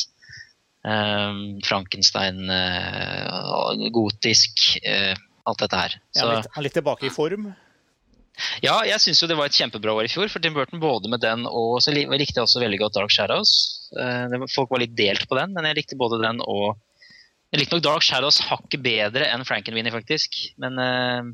[0.82, 5.14] Um, Frankenstein, uh, gotisk, uh,
[5.48, 5.98] alt dette her.
[6.12, 7.52] Så, ja, litt, litt tilbake i form?
[8.64, 10.82] Ja, jeg syns jo det var et kjempebra år i fjor for Tim Burton.
[10.82, 13.52] Både med den og så likte jeg også veldig godt Dark Shadows.
[14.00, 16.80] Eh, folk var litt delt på den, men jeg likte både den og
[17.52, 20.38] Jeg likte nok Dark Shadows hakket bedre enn Frankenweenie, faktisk.
[20.64, 21.26] Men, eh,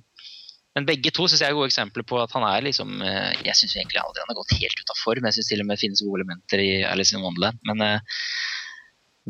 [0.78, 3.58] men begge to synes jeg er gode eksempler på at han er liksom eh, Jeg
[3.58, 5.26] syns egentlig aldri han har gått helt ut av form.
[5.26, 7.58] Jeg syns til og med det finnes gode elementer i Alice in Wonderland.
[7.66, 7.82] Men,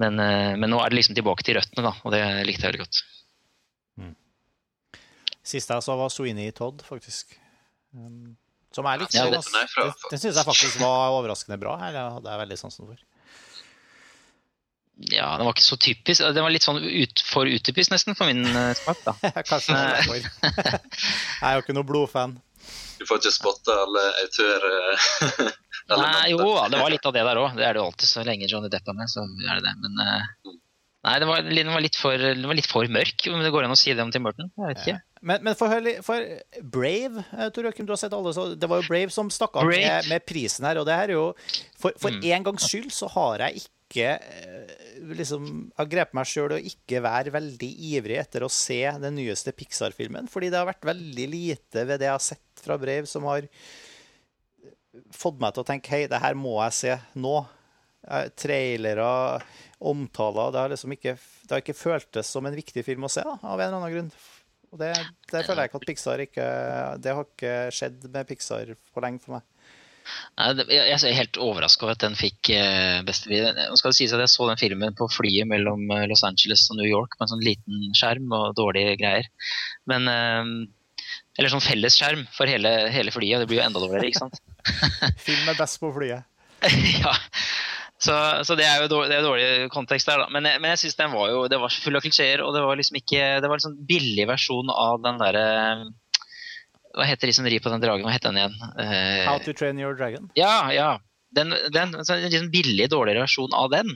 [0.04, 0.20] men,
[0.60, 3.00] men, nå er det liksom tilbake til røttene, da, og det likte jeg veldig godt.
[4.04, 4.12] Mm.
[5.48, 7.38] Siste jeg så, var Sweeney Todd, faktisk.
[7.96, 8.36] Um,
[8.76, 11.80] som er litt ja, det syns jeg faktisk var overraskende bra.
[11.90, 13.00] Det hadde jeg veldig sansen for.
[14.98, 16.24] Ja, den var ikke så typisk.
[16.34, 19.04] Den var litt sånn ut, for utypisk, nesten, for min uh, smak.
[19.06, 19.14] da.
[19.50, 22.38] Kanskje er jeg er jo ikke noe blodfan.
[22.98, 25.10] Du får ikke spotte alle autører?
[26.02, 27.52] Nei, jo, det var litt av det der òg.
[27.60, 28.10] Det er det jo alltid.
[28.10, 29.76] Så lenge Johnny Depp er med, så er det det.
[29.84, 30.56] Men uh,
[31.06, 33.68] nei, den var, den var, litt for, den var litt for mørk, om det går
[33.68, 34.50] an å si det om Tim Burton.
[34.58, 34.98] Jeg vet ikke.
[35.22, 36.26] Men, men for, for,
[36.62, 39.58] Brave, eh, Tor Økum, du har sett alle, så det var jo Brave som stakk
[39.58, 40.82] av med, med, prisen her.
[40.82, 41.28] Og det her er jo
[41.78, 42.26] For, for mm.
[42.34, 44.87] en gangs skyld så har jeg ikke eh,
[45.18, 49.54] liksom har grepet meg sjøl å ikke være veldig ivrig etter å se den nyeste
[49.56, 50.30] Pixar-filmen.
[50.32, 53.48] Fordi det har vært veldig lite ved det jeg har sett fra brev, som har
[55.14, 57.38] fått meg til å tenke hei, det her må jeg se nå.
[58.08, 59.42] Eh, trailere,
[59.84, 63.24] omtaler Det har liksom ikke, det har ikke føltes som en viktig film å se,
[63.26, 64.12] da, av en eller annen grunn.
[64.72, 64.94] Og det,
[65.32, 66.48] det føler jeg ikke at Pixar ikke
[67.00, 69.46] Det har ikke skjedd med Pixar for lenge for meg.
[70.38, 73.50] Jeg er helt overraska over at den fikk eh, beste video.
[73.56, 76.68] Nå skal det sies at Jeg så den filmen på flyet mellom eh, Los Angeles
[76.72, 79.30] og New York med en sånn liten skjerm og dårlige greier.
[79.90, 80.52] Men eh,
[81.38, 83.44] Eller sånn fellesskjerm for hele, hele flyet.
[83.44, 84.42] Det blir jo enda dårligere, ikke sant?
[85.28, 86.28] Film er best på flyet.
[87.04, 87.14] ja.
[87.98, 88.14] Så,
[88.46, 90.28] så, det er jo dårlig, det er dårlig kontekst der, da.
[90.30, 92.78] Men, men jeg syns den var jo det var full av klisjeer, og det var
[92.78, 95.48] liksom ikke Det var en sånn billig versjon av den derre
[96.98, 98.06] Hva heter de som rir på den dragen?
[98.08, 98.58] Hva heter den igjen?
[98.74, 100.32] Uh, How to train your dragon?
[100.38, 100.90] Ja, ja.
[101.36, 103.94] Den, den, en liksom billig, dårligere versjon av den.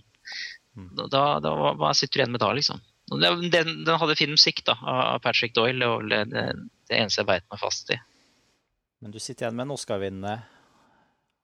[0.78, 0.90] Mm.
[1.10, 2.84] Da, da hva, hva sitter du igjen med da, liksom?
[3.12, 6.46] Den, den, hadde fin musikk da, av Patrick Doyle, det, det,
[6.88, 7.98] det eneste jeg beit meg fast i.
[9.02, 10.38] Men du sitter igjen med en Oscar-vinnende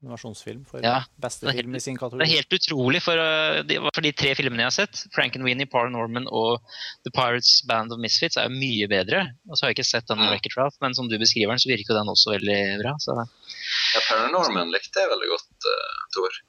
[0.03, 2.21] animasjonsfilm for ja, beste film i sin kategori.
[2.21, 5.69] Det er helt utrolig, for, uh, de, for de tre filmene jeg har sett, Frankenweenie,
[5.71, 6.61] Paranorman og
[7.07, 9.23] The Pirates Band of Misfits, er mye bedre.
[9.49, 10.21] Og så har jeg ikke sett den.
[10.27, 12.93] Wreck-It Ralph, men som du beskriver den, så virker jo den også veldig bra.
[13.01, 13.17] Så.
[13.17, 16.39] Ja, Paranorman likte jeg veldig godt, uh, Tor.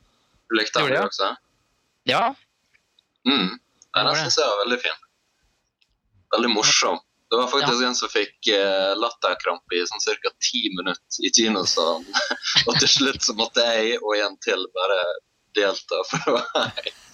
[0.48, 1.32] Du likte den også?
[2.08, 2.22] Ja.
[3.28, 3.56] Mm.
[3.96, 5.04] Den syns jeg var veldig fin.
[6.36, 7.00] Veldig morsom.
[7.30, 7.88] Det var faktisk ja.
[7.88, 10.30] en som fikk uh, latterkrampe i sånn ca.
[10.40, 12.06] ti minutter i kinosalen.
[12.66, 14.96] og til slutt så måtte jeg og en til bare
[15.56, 16.00] delta.
[16.08, 17.04] for det var helt...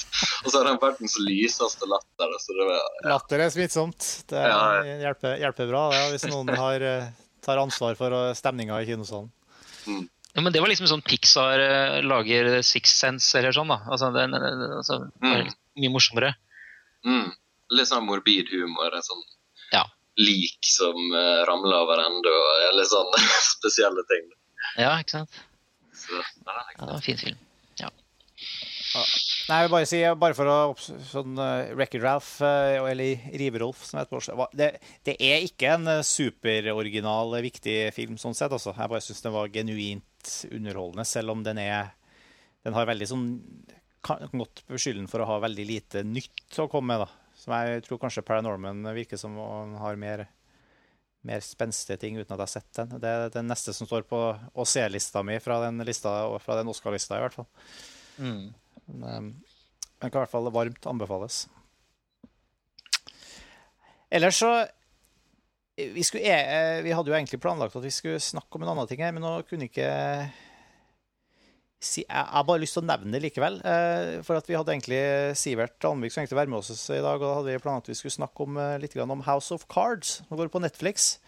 [0.44, 2.34] Og så har han verdens lyseste latter.
[2.38, 3.08] Så det var, ja.
[3.10, 4.10] Latter er smittsomt.
[4.30, 4.98] Det er, ja.
[5.08, 7.08] hjelper, hjelper, bra ja, hvis noen har, eh,
[7.42, 9.32] tar ansvar for stemninga i kinosalen.
[9.90, 10.06] Mm.
[10.34, 13.74] Ja, men Det var liksom sånn Pixar uh, lager Six Sense eller sånn.
[13.74, 13.82] da.
[13.90, 14.28] Altså, det,
[14.78, 15.50] altså, mm.
[15.82, 16.36] Mye morsommere.
[17.02, 17.34] Mm.
[17.74, 18.94] Litt sånn morbid humor.
[19.02, 19.26] Sånn
[19.74, 19.82] ja
[20.20, 22.34] lik som uh, ramler over ende,
[22.70, 24.30] eller sånne spesielle ting.
[24.80, 25.42] Ja, ikke sant.
[25.94, 27.38] Så, ja, det var en fin film.
[27.80, 27.90] Ja.
[28.94, 30.58] Nei, jeg vil bare si, bare for å
[31.10, 34.70] sånn uh, Record Ralph, uh, eller Rive-Rolf, som heter på det,
[35.06, 38.54] det er ikke en superoriginal, viktig film sånn sett.
[38.54, 38.74] Altså.
[38.76, 41.92] Jeg bare syns den var genuint underholdende, selv om den er
[42.64, 43.24] Den har veldig sånn
[44.04, 47.23] Kan godt beskylde den for å ha veldig lite nytt å komme med, da.
[47.44, 50.24] Som jeg tror kanskje Paranorman virker som han har mer,
[51.28, 52.94] mer spenstige ting uten at jeg har sett den.
[53.02, 57.26] Det er den neste som står på å se-lista mi fra den, den Oscar-lista, i
[57.26, 57.50] hvert fall.
[58.16, 58.46] Mm.
[58.86, 59.34] Men,
[60.00, 61.44] den kan i hvert fall varmt anbefales.
[64.14, 64.54] Ellers så
[65.76, 68.88] vi, skulle, e, vi, hadde jo egentlig planlagt at vi skulle snakke om en annen
[68.88, 69.90] ting her, men nå kunne ikke
[71.84, 73.58] Jeg har bare lyst til å nevne det likevel.
[73.66, 75.00] Eh, for at vi hadde egentlig
[75.38, 77.92] Sivert Almvik som egentlig være med oss i dag, og da hadde vi planlagt at
[77.92, 81.18] vi skulle snakke om, eh, litt om House of Cards, Nå går det på Netflix.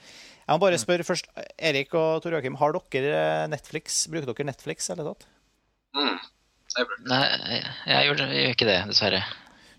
[0.47, 1.27] Jeg må bare spørre først,
[1.59, 4.07] Erik og Tor Joakim, har dere eh, Netflix?
[4.13, 5.31] Bruker dere Netflix eller noe?
[5.97, 6.17] Mm.
[6.77, 7.05] Jeg bruker.
[7.09, 7.23] Nei,
[7.87, 9.23] jeg gjør, jeg gjør ikke det, dessverre.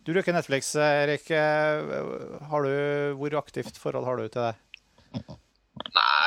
[0.08, 1.28] Du bruker Netflix, Erik.
[1.34, 2.72] Har du,
[3.20, 5.38] hvor aktivt forhold har du til det?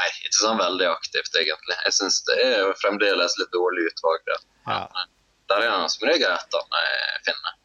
[0.00, 1.76] Nei, ikke sånn veldig aktivt, egentlig.
[1.84, 4.44] Jeg syns det er jo fremdeles litt dårlig utvalg der.
[4.64, 4.84] Ja.
[5.50, 7.56] Der er han som regel etter når jeg finner.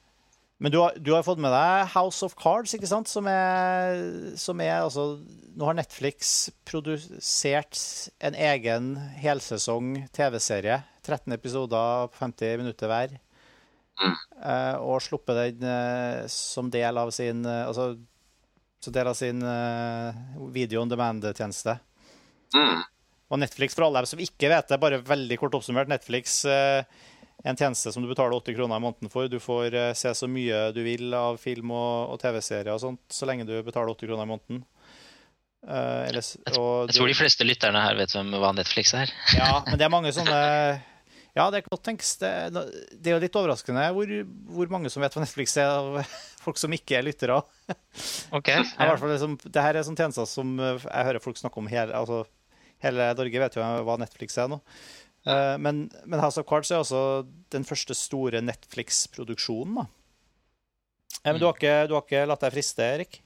[0.57, 3.11] Men du har, du har, fått med deg House of Cards, ikke sant?
[3.11, 3.99] Som er,
[4.39, 5.17] som er altså
[5.55, 7.79] Nå har Netflix produsert
[8.19, 10.81] en egen helsesong TV-serie.
[11.05, 13.15] 13 episoder på 50 minutter hver.
[14.01, 14.15] Mm.
[14.41, 17.93] Uh, og sluppet den uh, som del av sin uh, Altså
[18.83, 19.39] som del av sin
[20.53, 21.73] video on demand-tjeneste.
[22.55, 22.85] Mm.
[23.33, 27.57] Og Netflix, for alle dem som ikke vet det, bare veldig kort oppsummert, Netflix en
[27.57, 29.27] tjeneste som du betaler 80 kroner i måneden for.
[29.29, 33.27] Du får se så mye du vil av film og, og TV-serier og sånt, så
[33.29, 34.63] lenge du betaler 80 kroner i måneden.
[35.65, 39.09] Uh, ellers, jeg, jeg tror de fleste lytterne her vet hvem, hva Netflix er.
[39.33, 40.37] ja, men det er mange sånne
[41.35, 42.11] Ja, det er godt tenkes.
[42.21, 44.13] Det, det, er jo litt overraskende hvor,
[44.59, 46.13] hvor, mange som vet hva Netflix er, av
[46.45, 47.39] folk som ikke er lyttere.
[48.29, 48.93] okay, Ja.
[48.93, 52.21] Liksom, det her er sånne tjenester som jeg hører folk snakke om hele, altså,
[52.86, 54.61] hele Norge vet jo hva Netflix er nå.
[55.25, 55.55] Ja.
[55.57, 59.88] men, men, House of Cards er altså den første store Netflix-produksjonen.
[59.88, 63.17] Uh, men du har, ikke, du har, ikke, latt deg friste, Erik?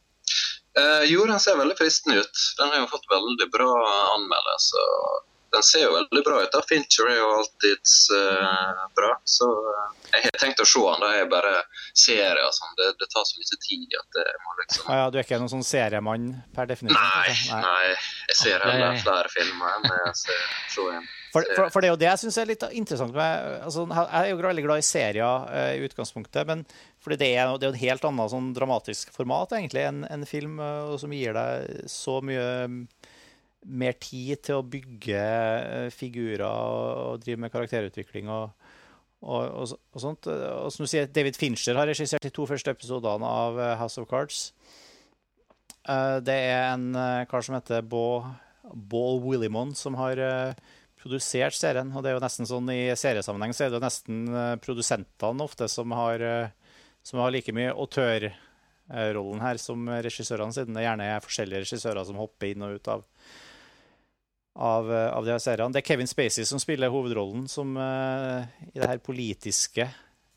[0.79, 2.43] Eh, jo, den ser veldig fristende ut.
[2.59, 3.71] Den har jo fått veldig bra
[4.15, 6.51] anmeldelser den ser jo veldig bra ut.
[6.53, 6.61] da.
[6.69, 9.11] Fincher er jo alltid uh, bra.
[9.25, 11.05] Så uh, jeg har tenkt å se den.
[11.05, 11.53] Det er bare
[11.97, 12.75] serier og sånn.
[12.77, 15.39] Det, det, tar så mye tid at det må liksom ah, ja, Du er ikke
[15.41, 17.01] noen sånn seriemann per definisjon?
[17.01, 17.61] Nei, nei.
[17.65, 17.95] nei.
[18.29, 20.45] Jeg ser heller flere filmer enn jeg ser,
[20.75, 21.09] ser en.
[21.29, 24.07] For, for, for, det er jo det jeg syns er litt interessant med altså, Jeg
[24.23, 26.65] er jo veldig glad i serier uh, i utgangspunktet, men
[27.01, 30.57] fordi det er, det er et helt annet sånn dramatisk format egentlig enn en film
[30.99, 32.49] som gir deg så mye
[33.67, 38.53] mer tid til å bygge eh, figurer og, drive med karakterutvikling og,
[39.21, 40.29] og, og, og sånt.
[40.29, 43.99] Og som du sier, David Fincher har regissert de to første episodene av eh, House
[44.01, 44.49] of Cards.
[45.83, 46.91] Eh, det er en
[47.29, 50.21] kar som heter Ball Willimon, som har
[50.99, 51.91] produsert serien.
[51.95, 54.23] Og det er jo nesten sånn i seriesammenheng så er det nesten
[54.63, 56.23] produsentene ofte som har,
[57.03, 62.19] som har like mye autørrollen her som regissørene, siden det gjerne er forskjellige regissører som
[62.19, 63.07] hopper inn og ut av
[64.59, 65.71] av, eh, av de her seriene.
[65.73, 68.43] Det er Kevin Spacey som spiller hovedrollen som, uh,
[68.73, 69.87] i det her politiske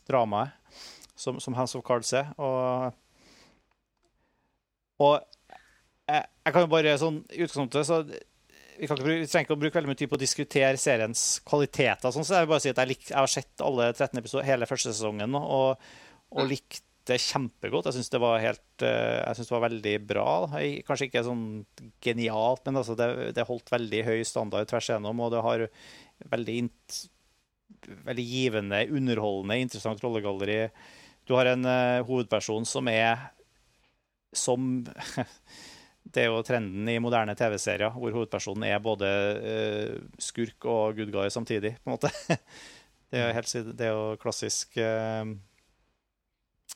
[0.09, 0.55] dramaet
[1.19, 2.31] som, som House of Cards er.
[2.39, 2.93] Og,
[5.03, 5.17] og
[6.07, 9.79] jeg, jeg, kan jo bare sånn utgangspunktet så vi, bruke, vi, trenger ikke å bruke
[9.79, 12.15] veldig mye tid på å diskutere seriens kvaliteter.
[12.15, 14.49] Sånn, så jeg vil bare si at jeg, lik, jeg har sett alle 13 episoder
[14.49, 15.83] hele første sesongen og,
[16.33, 17.89] og likt det kjempegodt.
[17.89, 20.29] Jeg syns det eh, det var veldig bra.
[20.87, 21.45] Kanskje ikke sånn
[22.05, 25.23] genialt, men altså det, det, holdt veldig høy standard tvers igjennom.
[25.25, 25.67] Og det har
[26.33, 26.57] veldig,
[28.07, 30.65] veldig givende, underholdende, interessant rollegalleri.
[31.27, 33.31] Du har en uh, hovedperson som er
[34.33, 34.83] som
[36.13, 41.13] Det er jo trenden i moderne TV-serier, hvor hovedpersonen er både uh, skurk og good
[41.15, 42.13] guy samtidig, på en måte.
[43.13, 45.35] Det er jo, helt, det er jo klassisk Uh,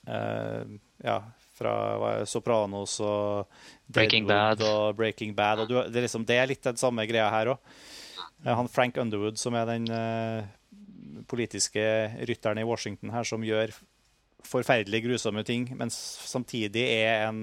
[0.06, 1.16] ja,
[1.56, 3.46] fra Sopranos og
[3.86, 4.62] Breaking Bad.
[4.62, 5.64] og Breaking Bad.
[5.64, 7.74] Og du, det, er liksom, det, er litt den samme greia her òg.
[8.44, 10.44] Uh, han Frank Underwood, som er den uh,
[11.30, 11.82] politiske
[12.28, 13.74] rytteren i Washington her, som gjør
[14.46, 17.40] forferdelig grusomme ting, men samtidig er en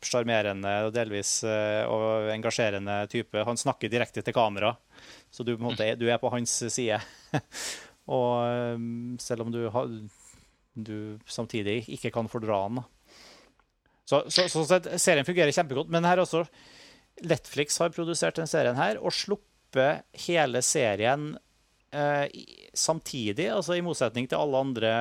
[0.00, 3.42] sjarmerende og delvis og engasjerende type.
[3.44, 4.70] Han snakker direkte til kamera,
[5.28, 6.96] så du, du er på hans side.
[8.16, 9.92] og selv om du har
[10.76, 12.84] du samtidig ikke kan fordra den.
[14.06, 15.90] Så, så, så, så, serien fungerer kjempegodt.
[15.90, 16.44] Men her også
[17.26, 21.32] Netflix har produsert denne serien her og sluppet hele serien
[21.90, 22.26] eh,
[22.76, 23.48] samtidig.
[23.50, 24.92] altså I motsetning til alle andre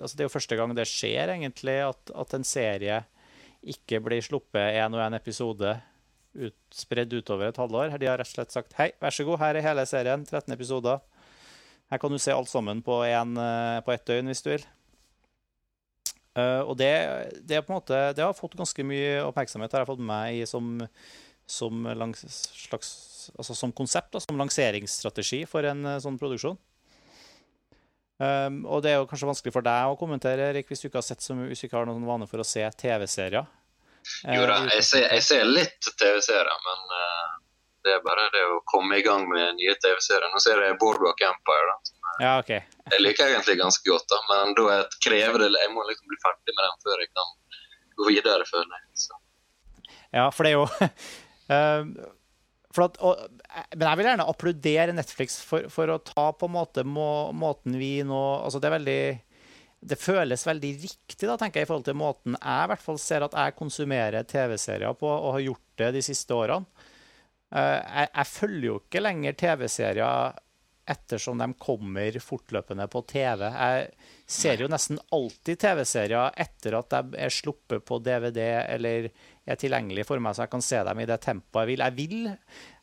[0.00, 3.02] altså Det er jo første gang det skjer, egentlig, at, at en serie
[3.64, 5.72] ikke blir sluppet én og én episode
[6.34, 7.96] ut, spredd utover et halvår.
[7.98, 10.24] De har rett og slett sagt hei, vær så god, her er hele serien.
[10.26, 11.02] 13 episoder.
[11.92, 14.64] Her kan du se alt sammen på, en, eh, på ett døgn hvis du vil.
[16.34, 16.90] Uh, og det,
[17.46, 20.80] det, måte, det har fått ganske mye oppmerksomhet, har jeg fått med meg i som,
[21.46, 22.24] som, langs,
[22.58, 22.88] slags,
[23.38, 26.58] altså som konsept, da, som lanseringsstrategi for en uh, sånn produksjon.
[28.18, 31.00] Um, og det er jo kanskje vanskelig for deg å kommentere, Erik, hvis du ikke
[31.00, 33.46] har sett så mye, hvis du ikke har noen vane for å se TV-serier.
[34.34, 37.34] Jo da, jeg ser, jeg ser litt TV-serier, men uh,
[37.86, 40.30] det er bare det å komme i gang med nye TV-serier.
[40.34, 41.70] Nå ser jeg Boardwalk Empire.
[41.70, 41.93] da.
[42.22, 42.50] Ja, ok.
[42.52, 46.54] Jeg liker egentlig ganske godt, da, men da krever det Jeg må liksom bli ferdig
[46.54, 47.32] med den før jeg kan
[47.98, 48.84] gå videre, føler jeg.
[49.06, 49.18] Så.
[50.14, 50.66] Ja, for det er jo
[51.54, 53.26] uh, at, og,
[53.74, 57.78] Men jeg vil gjerne applaudere Netflix for, for å ta på en måte må, måten
[57.78, 59.00] vi nå altså Det veldig
[59.84, 62.96] det føles veldig riktig da, tenker jeg, i forhold til måten jeg i hvert fall
[62.96, 66.64] ser at jeg konsumerer TV-serier på, og har gjort det de siste årene.
[67.52, 70.38] Uh, jeg, jeg følger jo ikke lenger TV-serier
[70.84, 73.46] ettersom de kommer fortløpende på TV.
[73.48, 73.86] Jeg
[74.28, 78.40] ser jo nesten alltid TV-serier etter at de er sluppet på DVD
[78.74, 79.08] eller
[79.44, 81.84] er tilgjengelig for meg, så jeg kan se dem i det tempoet jeg vil.
[81.84, 82.30] Jeg vil,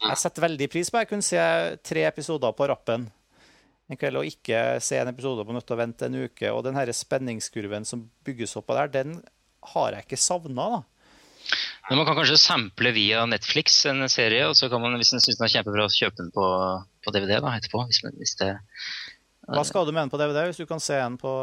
[0.07, 1.47] jeg setter veldig pris på at jeg kunne se
[1.91, 3.09] tre episoder på rappen
[3.91, 6.51] en kveld og ikke se en episode på nødt til å vente en uke.
[6.53, 9.17] Og den her spenningskurven som bygges opp av der, den
[9.73, 10.67] har jeg ikke savna.
[10.77, 10.81] da.
[11.89, 15.23] Men man kan kanskje sample via Netflix en serie, og så kan man, hvis man
[15.23, 16.45] syns den er kjempebra, kjøpe den på,
[17.03, 17.83] på DVD da, etterpå.
[17.89, 18.55] Hvis, hvis det,
[19.49, 21.33] Hva skal du med den på DVD, hvis du kan se den på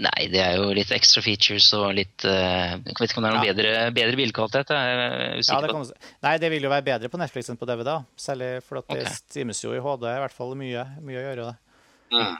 [0.00, 3.28] Nei, det er jo litt extra features og litt uh, Jeg vet ikke om det
[3.28, 3.52] er noe ja.
[3.52, 4.72] bedre, bedre bildekvalitet.
[4.72, 5.84] Ja, det kan,
[6.24, 7.98] nei, det vil jo være bedre på Netflix enn på DVD.
[8.16, 9.02] Særlig fordi okay.
[9.02, 10.06] det streames jo i HD.
[10.08, 11.82] I hvert fall mye, mye å gjøre det.
[12.12, 12.38] Mm.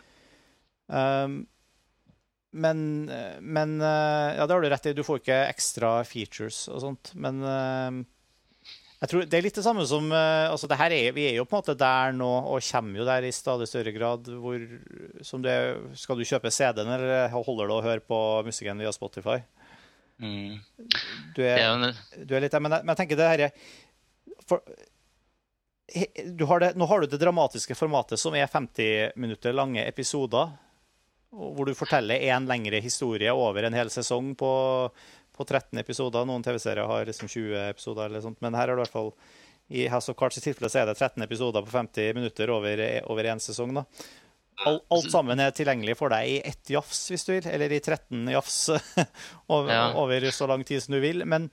[0.93, 1.36] Um,
[2.53, 4.93] men, men, eh, Ja, det har du rett i.
[4.93, 7.12] Du får ikke ekstra features og sånt.
[7.16, 8.01] Men eh,
[9.03, 11.35] jeg tror det er litt det samme som eh, altså det her er, Vi er
[11.35, 14.31] jo på en måte der nå, og kommer jo der i stadig større grad.
[14.45, 14.63] Hvor,
[15.27, 15.57] som det,
[15.99, 19.41] skal du kjøpe CD-en, eller holder du å høre på musikken via Spotify?
[20.23, 20.61] Mm.
[21.35, 21.67] Du, er,
[22.15, 22.63] du, er, litt der.
[22.63, 23.45] Men, men jeg tenker det her
[24.47, 24.63] for,
[26.47, 30.55] har det, Nå har du det dramatiske formatet som er 50 minutter lange episoder
[31.33, 34.51] hvor du forteller én lengre historie over en hel sesong på,
[35.43, 36.26] på 13 episoder.
[36.28, 39.12] Noen TV-serier har liksom 20 episoder, eller sånt, men her er det i hvert fall
[39.72, 43.28] i House of Cards tilfelle så er det 13 episoder på 50 minutter over, over
[43.30, 43.72] én sesong.
[43.76, 43.86] da.
[44.66, 47.80] Alt, alt, sammen er tilgjengelig for deg i ett jafs, hvis du vil, eller i
[47.80, 48.59] 13 jafs
[49.55, 49.86] over, ja.
[49.99, 51.24] over, så lang tid som du vil.
[51.26, 51.49] Men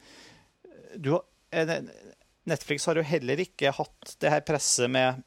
[0.96, 1.16] du,
[1.56, 1.80] eh,
[2.50, 5.24] Netflix har jo heller ikke hatt det her presset med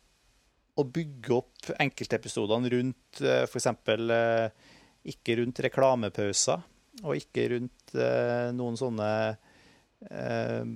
[0.78, 3.66] å bygge opp enkeltepisodene rundt uh, f.eks.
[3.88, 4.48] Uh,
[5.12, 6.62] ikke rundt reklamepauser,
[7.02, 9.09] og ikke rundt uh, noen sånne
[10.09, 10.66] uh,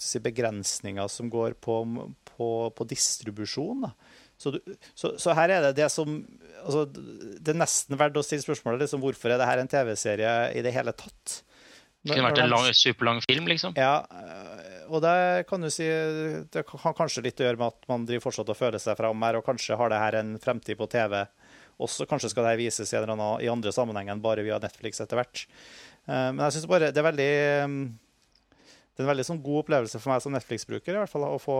[0.00, 1.80] si begrensninger som går på,
[2.30, 3.84] på, på distribusjon.
[4.40, 4.60] Så, du,
[4.96, 6.16] så, så, her er det det som
[6.64, 10.64] altså, Det er nesten verdt å stille spørsmålet liksom, hvorfor er dette en TV-serie i
[10.64, 11.42] det hele tatt.
[12.04, 13.76] Det kunne vært en lang, superlang film, liksom?
[13.80, 14.02] Ja,
[14.92, 15.86] og det kan du si
[16.52, 19.24] Det har kanskje litt å gjøre med at man driver fortsatt og føler seg fram
[19.24, 21.22] her, og kanskje har det her en fremtid på TV
[21.82, 22.06] også.
[22.10, 25.46] Kanskje skal det vises i, annen, i andre sammenheng enn bare via Netflix etter hvert.
[26.06, 27.30] Eh, men jeg syns bare det er veldig
[28.94, 31.40] det er en veldig sånn god opplevelse for meg som Netflix-bruker i hvert fall, å
[31.42, 31.58] få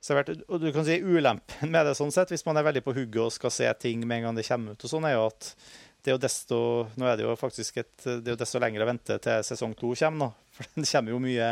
[0.00, 0.30] servert.
[0.48, 3.20] Og du kan si Ulempen med det sånn sett, hvis man er veldig på hugget
[3.26, 5.52] og skal se ting med en gang det kommer ut, og sånn, er jo at
[5.98, 6.58] det er jo desto,
[6.96, 9.74] nå er det jo faktisk et, det er jo desto lenger å vente til sesong
[9.76, 10.18] to kommer.
[10.22, 10.28] nå.
[10.58, 11.48] For den kommer jo mye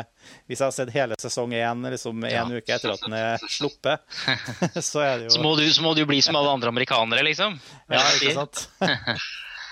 [0.51, 2.45] Hvis jeg har sett hele sesong én liksom en ja.
[2.51, 4.03] uke etter at den er sluppet,
[4.91, 7.23] så er det jo så må, du, så må, du, bli som alle andre amerikanere,
[7.27, 7.55] liksom?
[7.93, 8.67] Ja, ikke sant?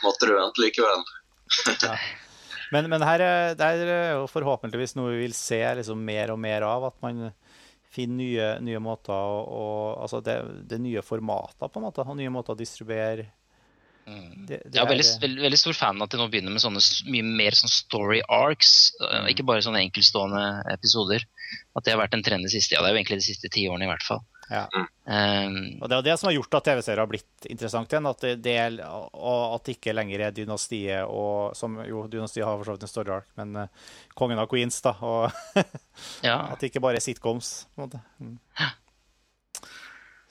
[0.04, 1.02] Måtte du vente likevel.
[1.82, 1.96] ja.
[2.74, 6.40] Men, men her er, det er jo forhåpentligvis noe vi vil se liksom mer og
[6.42, 6.88] mer av.
[6.88, 7.28] At man
[7.94, 9.66] finner nye, nye måter å,
[10.02, 10.38] Altså det,
[10.70, 12.06] det nye formater, på en måte.
[12.06, 13.28] Og nye måter å distribuere
[14.06, 14.44] Mm.
[14.46, 16.62] Det, det jeg er veldig, veldig, veldig, stor fan av at de nå begynner med
[16.62, 18.74] sånne mye mer sånn story arcs.
[19.00, 19.30] Mm.
[19.32, 20.44] Ikke bare sånne enkeltstående
[20.74, 21.24] episoder.
[21.74, 23.50] At det har vært en trend de siste, ja, det er jo egentlig de siste
[23.52, 24.22] ti årene i hvert fall.
[24.50, 24.66] Ja.
[25.08, 28.08] Um, og Det er det som har gjort at TV-serier har blitt interessant igjen.
[28.10, 32.58] At det, det, og at det ikke lenger er dynastiet og som Jo, dynastiet har
[32.58, 34.94] for så vidt en story arc, men uh, kongen av queens, da.
[35.00, 35.64] Og
[36.28, 36.38] ja.
[36.52, 37.56] at det ikke bare er sitcoms.
[37.72, 38.02] på en måte.
[38.20, 38.38] Mm.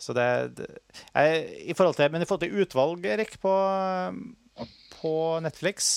[0.03, 0.27] Så det,
[0.57, 0.67] det
[1.13, 3.53] jeg, i forhold til, Men i forhold til utvalg, Erik, på,
[4.99, 5.13] på
[5.45, 5.93] Netflix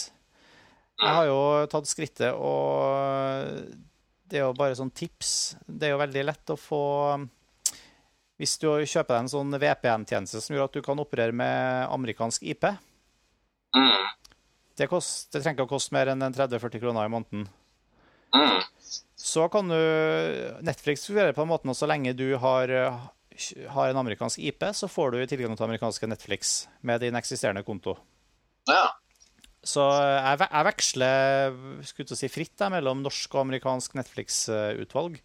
[1.01, 1.41] Jeg har jo
[1.73, 3.83] tatt skrittet, og
[4.27, 5.57] det er jo bare sånn tips.
[5.67, 6.83] Det er jo veldig lett å få
[8.41, 12.47] Hvis du kjøper deg en sånn VPN-tjeneste som gjør at du kan operere med amerikansk
[12.47, 14.09] IP mm.
[14.77, 17.47] det, kost, det, trenger ikke å koste mer enn 30-40 kroner i måneden.
[18.37, 18.61] Mm.
[19.17, 19.81] Så kan du
[20.67, 22.73] Netflix fungerer på den måten at så lenge du har
[23.75, 27.97] har en amerikansk IP, så får du tilgang til amerikanske Netflix med din eksisterende konto.
[28.69, 28.89] Ja.
[29.67, 31.57] Så jeg, ve- jeg veksler
[31.89, 35.17] skulle si fritt der mellom norsk og amerikansk Netflix-utvalg.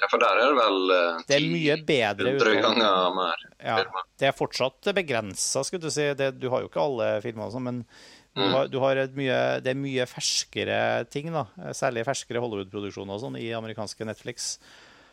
[0.00, 2.62] ja, for der er det vel uh, Det er mye bedre utvalg.
[2.62, 3.80] ganger mer Ja,
[4.18, 6.06] det er fortsatt begrensa, skulle du si.
[6.14, 7.82] Det, du har jo ikke alle filmer, sånn, men
[8.30, 8.52] du Mm.
[8.54, 10.76] har, du har mye, det er mye ferskere
[11.10, 11.48] ting, da.
[11.74, 14.52] Særlig ferskere Hollywood-produksjoner og sånn i amerikanske Netflix.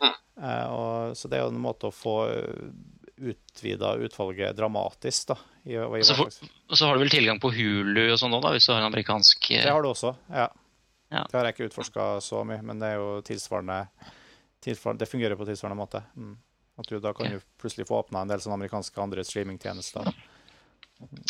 [0.02, 0.14] Mm.
[0.38, 2.16] Eh, og, så det er jo en måte å få
[3.18, 5.36] utvida utvalget dramatisk, da.
[5.64, 6.30] I, i Så for-
[6.70, 8.86] Og så har du vel tilgang på Hulu og sånn òg, hvis du har en
[8.92, 10.48] amerikansk eh, Det har du også, ja.
[11.10, 11.24] Ja.
[11.24, 13.88] Det har jeg ikke utforska så mye, men det er jo tilsvarende,
[14.62, 16.02] tilsvarende Det fungerer på tilsvarende måte.
[16.14, 16.34] Mm.
[16.78, 17.38] At du da kan Ja.
[17.38, 20.04] du plutselig få åpna en del sånne amerikanske andre streamingtjenester.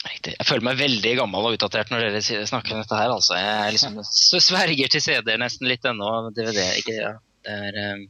[0.08, 0.34] Riktig.
[0.38, 3.10] Jeg føler meg veldig gammel og utdatert når dere snakker om dette her.
[3.14, 3.36] altså.
[3.38, 3.98] Jeg liksom
[4.48, 6.30] sverger til CD-er nesten litt ennå.
[6.36, 6.58] DVD.
[6.82, 7.14] Ikke, ja.
[7.46, 8.06] Det er eh,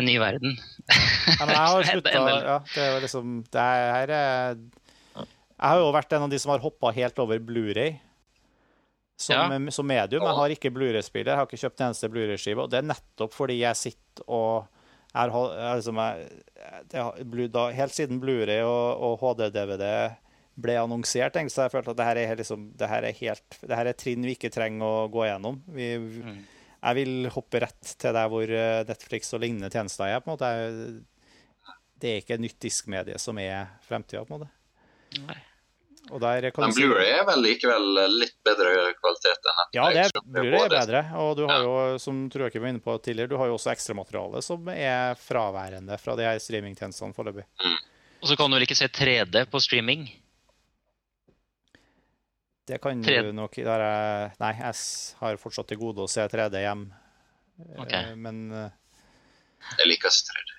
[0.00, 0.54] en ny verden.
[0.88, 5.80] Ja, men jeg har slutta ja, Det er jo liksom Det her er Jeg har
[5.82, 7.98] jo vært en av de som har hoppa helt over Blu-ray
[9.22, 10.24] som, som medium.
[10.24, 12.64] Jeg har ikke Blu-ray-spiller, jeg har ikke kjøpt en eneste Blu-ray-skive.
[12.64, 14.64] Og det er nettopp fordi jeg sitter og
[15.12, 16.40] er, er liksom, jeg,
[16.90, 17.20] det har,
[17.54, 19.86] da, Helt siden Blu-ray og, og HD-DVD
[20.62, 23.54] ble annonsert, egentlig, så jeg følte at det her er, liksom, det her er helt
[23.62, 25.62] Det her er trinn vi ikke trenger å gå gjennom.
[25.76, 26.42] Vi, Mm.
[26.82, 30.20] Jeg vil hoppe rett til der hvor eh, Netflix og lignende tjenester er.
[30.20, 30.50] på en måte.
[32.02, 34.50] Det er ikke et nytt diskmedie som er fremtida, på en måte.
[35.28, 35.38] Nei.
[36.10, 39.76] Og der kan Men Blu-ray er vel likevel litt bedre kvalitet enn Netflix.
[39.76, 41.02] Ja, det Blu-ray er bedre.
[41.22, 43.54] Og du har jo, som tror jeg ikke var inne på tidligere, du har jo
[43.54, 47.46] også ekstramateriale som er fraværende fra de her streamingtjenestene foreløpig.
[48.22, 50.08] Og så kan du vel ikke se 3D på streaming?
[52.68, 53.22] Det kan 3D.
[53.26, 54.74] du nok der jeg, Nei, jeg
[55.20, 56.84] har fortsatt til gode å se 3D hjem.
[57.58, 58.70] Eh, Men eh,
[59.78, 60.52] Jeg liker strødd.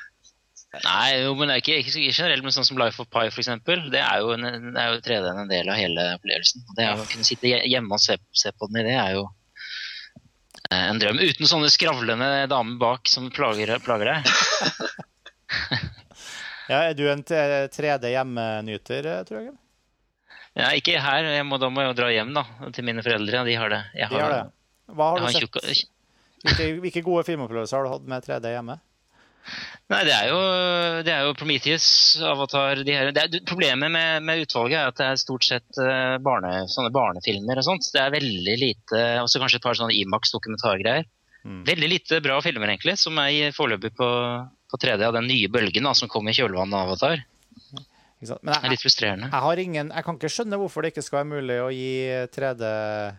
[0.86, 3.42] Nei, jo, men det er ikke, ikke generelt, men sånn som Life of Pi, for
[3.42, 3.88] eksempel.
[3.90, 6.62] Det er jo, en, er jo 3D en del av hele opplevelsen.
[6.78, 9.24] Det er Å kunne sitte hjemme og se, se på den i det, er jo
[10.70, 11.18] eh, en drøm.
[11.22, 14.30] Uten sånne skravlende damer bak som plager, plager deg.
[16.70, 19.26] ja, er du en 3D hjemmenyter, Trøgen?
[19.30, 19.59] tror jeg?
[20.58, 22.44] Ja, ikke her, jeg må, da må jeg jo dra hjem da,
[22.74, 23.44] til mine foreldre.
[23.46, 23.80] De har det.
[23.96, 24.44] Jeg De har det.
[24.90, 25.88] Hva har har du sett?
[26.40, 28.80] Hvilke, hvilke gode filmopplevelser har du hatt med 3D hjemme?
[29.90, 30.40] Nei, det er jo,
[31.06, 31.86] det er jo Prometheus,
[32.22, 33.10] Avatar de her.
[33.14, 36.92] Det er, Problemet med, med utvalget er at det er stort sett eh, barne, sånne
[36.94, 37.88] barnefilmer og sånt.
[37.94, 41.08] Det er veldig lite Også kanskje et par sånne Imax-dokumentargreier.
[41.42, 41.62] Mm.
[41.66, 44.08] Veldig lite bra filmer, egentlig, som er foreløpig på,
[44.70, 47.24] på 3D av den nye bølgen da, som kom i kjølvannet av Avatar.
[48.20, 49.30] Men Det er litt frustrerende.
[49.32, 51.92] jeg, har ingen, jeg kan ikke skjønne hvorfor det ikke skal være mulig å gi
[52.34, 53.14] 3D eh,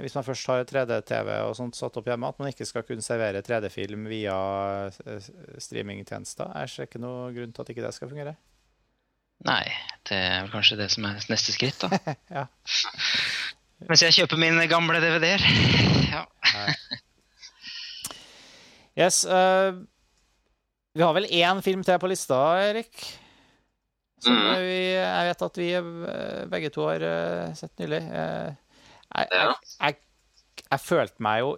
[0.00, 3.04] Hvis man først har 3D-TV og sånt satt opp hjemme, at man ikke skal kunne
[3.04, 4.36] servere 3D-film via
[5.04, 5.26] eh,
[5.60, 6.48] streamingtjenester.
[6.62, 8.32] Jeg ser ikke noe grunn til at ikke det skal fungere.
[9.44, 9.66] Nei,
[10.08, 12.16] det er vel kanskje det som er neste skritt, da.
[12.38, 12.46] Ja.
[13.90, 15.44] Mens jeg kjøper mine gamle DVD-er.
[16.16, 16.22] Ja.
[18.96, 19.84] Yes, Uh,
[20.96, 22.38] vi har vel én film til på lista,
[22.70, 23.02] Erik.
[24.26, 28.02] Som eh, vi, jeg vet at vi eh, begge to har eh, sett nylig.
[28.02, 28.50] Eh,
[29.06, 29.98] jeg, jeg, jeg,
[30.66, 31.54] jeg følte meg jo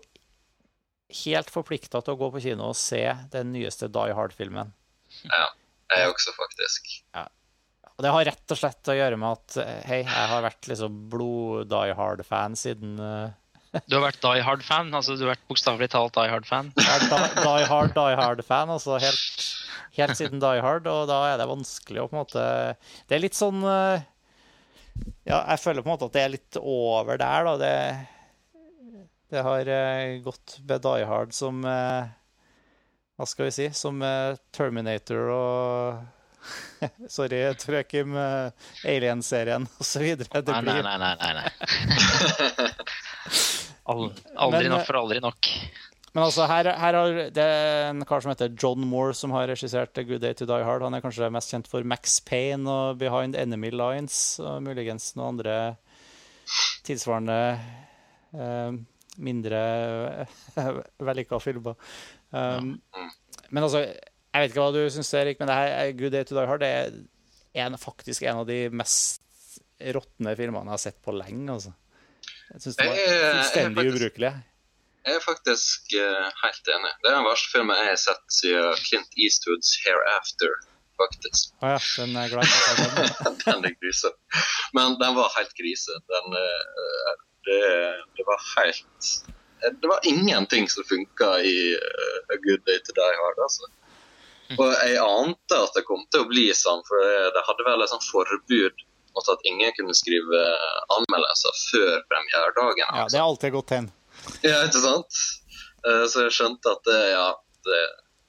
[1.25, 3.01] helt forplikta til å gå på kino og se
[3.33, 4.75] den nyeste Die Hard-filmen.
[5.25, 5.47] Ja,
[5.97, 6.91] Jeg også, faktisk.
[7.17, 7.25] Ja.
[7.97, 9.57] Og det har rett og slett å gjøre med at
[9.89, 13.33] hei, jeg har vært liksom blod-Die Hard-fan siden eh,
[13.89, 14.93] Du har vært Die Hard-fan?
[14.97, 16.71] altså Du har vært bokstavelig talt Die Hard-fan?
[16.79, 16.99] Die,
[17.37, 19.49] die Hard, Die Hard-fan, altså helt,
[19.99, 22.45] helt siden Die Hard, og da er det vanskelig å på en måte
[23.09, 24.07] Det er litt sånn eh,
[25.29, 27.57] Ja, jeg føler på en måte at det er litt over der, da.
[27.61, 27.75] Det,
[29.35, 32.09] det har eh, gått med Die Hard som eh,
[33.19, 33.69] Hva skal vi si?
[33.77, 34.01] Som
[34.57, 36.07] Terminator og
[37.13, 38.15] Sorry, Trøkim,
[38.87, 40.07] Alien-serien osv.
[40.07, 41.15] Nei, nei, nei.
[41.19, 41.49] nei, nei,
[43.89, 45.49] Aldri Men, nok for aldri nok.
[46.15, 49.49] Men altså, her, her har det er en kar som heter John Moore, som har
[49.51, 50.85] regissert A Good Day to Die Hard.
[50.85, 55.37] Han er kanskje mest kjent for Max Payne og Behind Enemy Lines, og muligens noen
[55.37, 55.57] andre
[56.89, 57.39] tilsvarende
[58.33, 58.79] eh,
[59.21, 59.63] mindre
[60.59, 61.77] uh, vellykka filmer.
[62.31, 62.77] Um,
[63.51, 66.37] men altså, jeg vet ikke hva du syns, Erik, men det her Good Day to
[66.39, 66.99] Die Hard det er
[67.65, 69.23] en, faktisk en av de mest
[69.79, 71.53] råtne filmene jeg har sett på lenge.
[71.53, 71.75] altså.
[72.53, 74.33] Jeg syns det var fullstendig ubrukelig.
[75.09, 76.91] Jeg er faktisk uh, helt enig.
[77.03, 80.59] Det er den verste filmen jeg har sett siden Clint Eastwoods 'Hereafter'.
[80.99, 81.53] faktisk.
[81.63, 82.79] Å ja, den er glad i at
[83.23, 83.37] den.
[83.45, 84.11] den er grise.
[84.75, 85.95] Men den var helt grise.
[86.11, 87.13] Den, uh,
[87.47, 87.61] det,
[88.19, 89.11] det var helt
[89.63, 93.39] eh, Det var ingenting som funka i uh, A Good Day to Die Hard.
[93.47, 93.71] altså.
[94.59, 97.83] Og jeg ante at det kom til å bli sånn, for det- det hadde vel
[97.85, 98.85] et sånt forbud
[99.19, 100.41] måte at ingen kunne skrive
[100.97, 102.87] anmeldelser før premieredagen.
[102.87, 103.13] Ja, Altså.
[103.17, 103.91] det er alltid gått tegn.
[104.47, 105.23] Ja, ikke sant?
[105.87, 107.29] Eh, Så jeg skjønte at det, ja,
[107.69, 107.83] det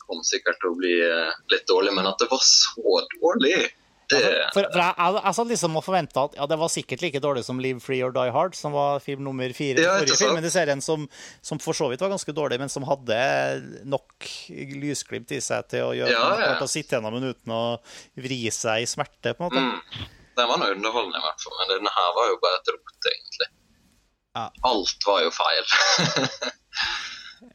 [0.06, 3.70] kom sikkert til å bli eh, litt dårlig, men at det var så dårlig
[4.10, 4.20] det,
[4.56, 7.20] For, for jeg, jeg, jeg satt liksom og forventa at ja, det var sikkert like
[7.22, 10.18] dårlig som Live Free or Die Hard, som var film nummer fire i Ja, forrige
[10.18, 11.04] filmen i serien, som,
[11.46, 13.20] som for så vidt var ganske dårlig, men som hadde
[13.86, 14.26] nok
[14.82, 16.56] lysglimt i seg til å gjøre Ja, ja.
[16.58, 17.62] å sitte gjennom den uten å
[18.18, 19.62] vri seg i smerte, på en måte.
[19.62, 20.10] mm,
[20.40, 23.12] Den var nå underholdende, i hvert fall, men denne her var jo bare et rot,
[23.14, 23.50] egentlig.
[24.38, 24.46] Ja.
[24.70, 25.76] Alt var jo feil.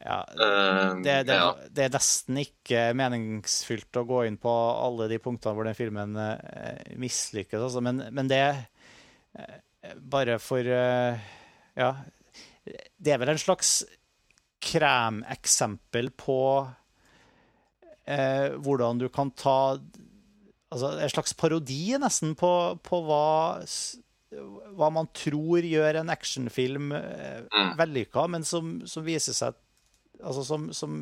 [0.01, 1.37] Ja, Eh, det, det,
[1.73, 6.15] det er nesten ikke meningsfylt å gå inn på alle de punktene hvor den filmen
[6.19, 7.83] eh, mislykkes, altså.
[7.85, 9.61] Men, men det eh,
[10.01, 11.29] Bare for eh,
[11.77, 11.91] Ja.
[12.65, 13.83] Det er vel en slags
[14.65, 16.39] kremeksempel på
[18.09, 19.75] eh, hvordan du kan ta
[20.75, 22.51] Altså en slags parodi nesten på,
[22.83, 23.21] på hva
[24.75, 27.69] hva man tror gjør en actionfilm eh, Mm.
[27.79, 29.55] vellykka, men som, som viser seg
[30.19, 30.97] Altså som, som,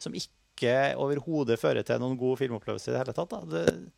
[0.00, 3.32] som ikke overhodet fører til noen god filmopplevelse i det hele tatt.
[3.32, 3.40] Da.
[3.48, 3.92] Det,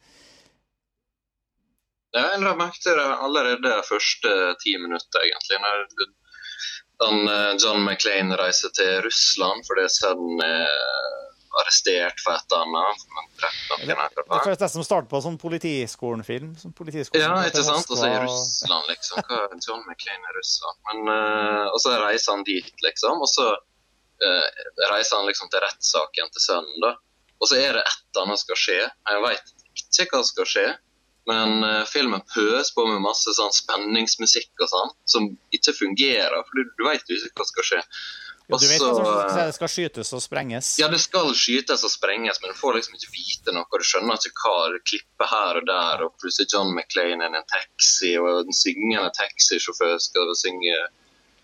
[2.14, 4.32] Jeg la merke til det allerede de første
[4.62, 5.60] ti minutter, egentlig.
[5.62, 11.19] Når eh, John McClain reiser til Russland fordi sønnen er
[11.62, 13.04] arrestert for et eller annet.
[13.86, 16.52] det, det føles nesten som starten på en sånn politiskolen-film.
[16.60, 17.90] Sånn politiskolen Ja, ikke sant?
[17.90, 19.22] Og så i Russland, liksom.
[19.28, 20.80] Hva er John McClain i Russland?
[20.90, 23.22] Men, uh, og så reiser han dit, liksom.
[23.22, 24.46] Og så uh,
[24.90, 26.94] reiser han liksom til rettssaken til sønnen, da.
[27.40, 28.78] Og så er det et eller annet skal skje.
[28.84, 30.68] Jeg veit ikke hva som skal skje.
[31.28, 36.40] Men uh, filmen pøser på med masse sånn spenningsmusikk og sånn, som ikke fungerer.
[36.48, 37.84] For du, du veit jo ikke hva som skal skje.
[38.50, 40.70] Du vet Og hva som så, skal- skytes og sprenges.
[40.80, 43.64] ja, det skal skytes og sprenges, men du får liksom ikke vite noe.
[43.70, 48.16] Du skjønner ikke hva klippet her og der, og plutselig John McClain er en taxi,
[48.18, 50.74] og en syngende taxisjåfør skal synge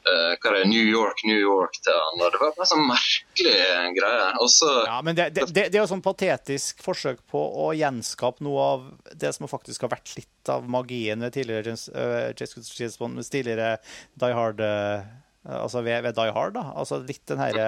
[0.07, 2.20] uh, hva er det, New York, New York til han.
[2.22, 3.54] og Det var bare sånn merkelig
[3.98, 4.26] greie.
[4.42, 8.42] Også, Ja, men det, det, det, det er jo sånn patetisk forsøk på å gjenskape
[8.46, 13.76] noe av det som faktisk har vært litt av magien ved tidligere James, med tidligere
[14.22, 15.07] Die Hard øh,
[15.47, 16.64] Altså ved, ved Die Hard, da.
[16.76, 17.66] Altså litt den herre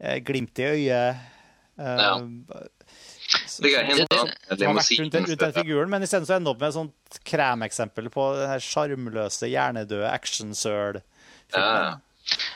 [0.00, 1.26] eh, glimt i øyet
[1.78, 2.16] Eh, Ja.
[3.62, 7.18] det er som rundt, rundt den figuren, men isteden så ender opp med et sånt
[7.28, 10.98] kremeksempel på den her sjarmløse, hjernedøde actionsøl.
[11.54, 11.98] Ja.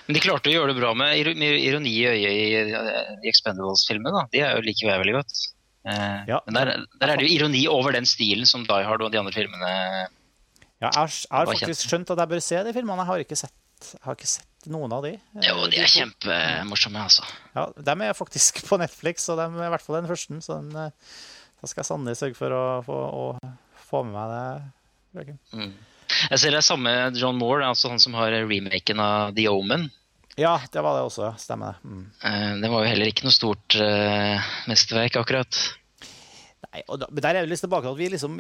[0.08, 2.46] Men de klarte å gjøre det bra med ironi i øyet i,
[3.22, 4.10] i Expendables-filmen.
[4.12, 4.24] da.
[4.32, 5.36] De er jo liker jeg veldig godt.
[5.86, 6.40] Eh, Ja.
[6.46, 9.18] Men der, der er det jo ironi over den stilen som Die Hard og de
[9.22, 9.70] andre filmene
[10.82, 12.98] Ja, jeg har, jeg har faktisk skjønt at jeg bør se de filmene.
[13.04, 13.54] Jeg har ikke sett,
[13.90, 15.12] jeg har ikke sett noen av de.
[15.42, 17.26] Jo, de er kjempemorsomme, altså.
[17.56, 20.38] Ja, De er faktisk på Netflix, og de er i hvert fall den første.
[20.44, 21.16] Så den, eh,
[21.60, 23.24] da skal jeg sannelig sørge for å få, å
[23.88, 24.36] få med meg
[25.26, 25.34] det.
[25.52, 25.72] Mm.
[26.30, 29.90] Jeg ser det er samme John Moore, altså han som har remaken av The Omen.
[30.40, 31.34] Ja, det var det også.
[31.40, 31.88] Stemmer det.
[31.88, 32.04] Mm.
[32.24, 35.58] Eh, det var jo heller ikke noe stort uh, mesterverk, akkurat.
[36.72, 38.38] Nei, og da, men der er vi litt tilbake til at vi liksom,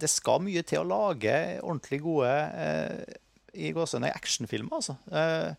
[0.00, 3.18] det skal mye til å lage ordentlig gode eh,
[3.54, 4.74] i gåsehudene actionfilmer.
[4.80, 4.96] altså.
[5.10, 5.54] Eh,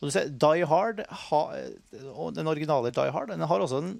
[0.00, 1.42] og du ser, Die Hard, ha,
[2.14, 3.96] og den originale Die Hard, den har også en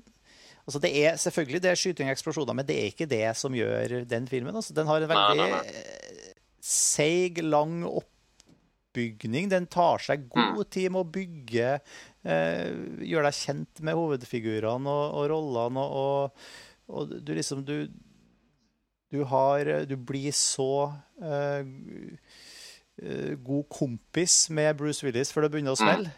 [0.69, 3.55] altså det er Selvfølgelig det er skyting og eksplosjoner, men det er ikke det som
[3.57, 4.55] gjør den filmen.
[4.55, 4.75] altså.
[4.77, 9.49] Den har en Nei, veldig nei, eh, seig, lang oppbygning.
[9.49, 11.71] Den tar seg god tid med å bygge,
[12.29, 12.69] eh,
[13.01, 15.81] gjøre deg kjent med hovedfigurene og, og rollene.
[15.81, 17.89] og, og og du liksom Du,
[19.13, 21.67] du har Du blir så eh, eh,
[23.45, 26.11] god kompis med Bruce Willis før det begynner å smelle.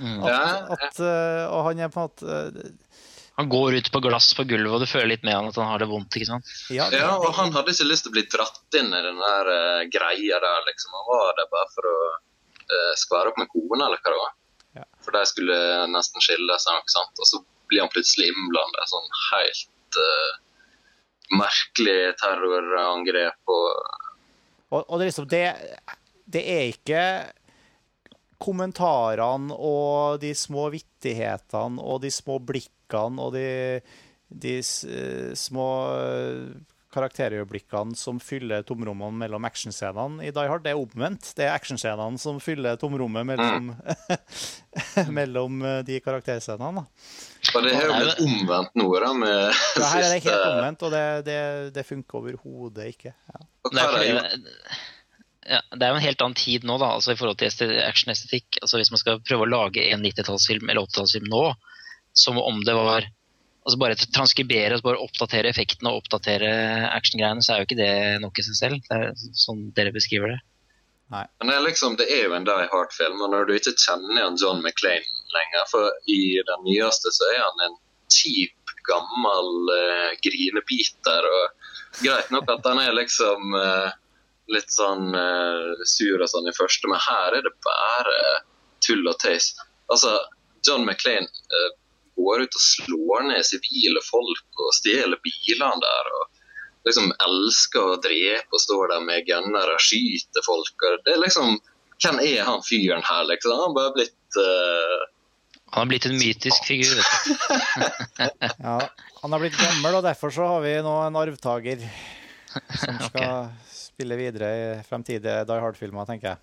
[0.00, 0.22] Mm.
[0.30, 3.00] At, at, eh, og han er på en måte eh,
[3.36, 5.68] Han går ut på glass på gulvet, og du føler litt med han at han
[5.68, 6.16] har det vondt.
[6.16, 6.48] ikke sant?
[6.72, 9.50] Ja, Ja, og han hadde ikke lyst til å bli dratt inn i den der
[9.52, 10.92] uh, greia der, liksom.
[10.98, 14.34] Han var der bare for å uh, skvære opp med kona, eller hva det var.
[14.80, 14.84] Ja.
[15.04, 15.56] For de skulle
[15.94, 17.16] nesten skille seg, ikke sant.
[17.16, 17.40] Og så
[17.72, 20.32] blir han plutselig innblanda sånn helt uh,
[21.40, 23.99] merkelig terrorangrep og
[24.70, 25.44] og, og det, liksom, det,
[26.30, 27.04] det er ikke
[28.40, 33.48] kommentarene og de små vittighetene og de små blikkene og de,
[34.30, 35.68] de eh, små
[36.94, 40.64] karakterøyeblikkene som fyller tomrommene mellom actionscenene i Die Hard.
[40.64, 41.32] Det er omvendt.
[41.38, 43.72] Det er actionscenene som fyller tomrommet mellom,
[45.18, 46.84] mellom eh, de karakterscenene.
[47.54, 50.86] Og det har jo blitt omvendt nå, da, med Ja, her er det helt omvendt,
[50.86, 51.40] og det, det,
[51.76, 53.14] det funker overhodet ikke.
[53.14, 53.44] Ja.
[53.70, 54.10] Det er, fordi,
[55.50, 57.80] ja, det er jo en helt annen tid nå, da, altså i forhold til este-
[57.86, 58.60] actionestetikk.
[58.62, 61.46] Altså hvis man skal prøve å lage en 90-tallsfilm eller 80-tallsfilm nå,
[62.18, 63.06] som om det var
[63.70, 66.50] altså bare transkribere og bare oppdatere effektene og oppdatere
[66.90, 67.94] actiongreiene, så er jo ikke det
[68.24, 68.80] nok i seg selv.
[68.88, 70.40] Det er sånn dere beskriver det.
[71.10, 74.14] Men det er, liksom, det er jo en Die Hard-film, og når du ikke kjenner
[74.14, 77.78] igjen John McClain lenger For i den nyeste så er han en
[78.10, 78.54] kjip,
[78.86, 81.26] gammel uh, grinebiter.
[81.26, 83.90] og Greit nok at han er liksom uh,
[84.54, 88.16] litt sånn uh, sur og sånn i første, men her er det bare
[88.86, 89.52] tull og tøys.
[89.92, 90.14] Altså,
[90.66, 91.70] John McClain uh,
[92.20, 96.12] går ut og slår ned sivile folk og stjeler bilene der.
[96.20, 96.28] og
[96.88, 100.74] liksom elsker å drepe og står der med gunnere og skyter folk.
[100.76, 101.58] og det er liksom,
[102.00, 103.52] Hvem er han fyren her, liksom?
[103.52, 105.02] Han har bare blitt uh...
[105.74, 107.02] Han har blitt en mytisk figur.
[108.64, 108.78] Ja,
[109.20, 111.84] han har blitt gammel, og derfor så har vi nå en arvtaker
[112.80, 116.40] som skal spille videre i fremtidige Die Hard-filmer, tenker jeg.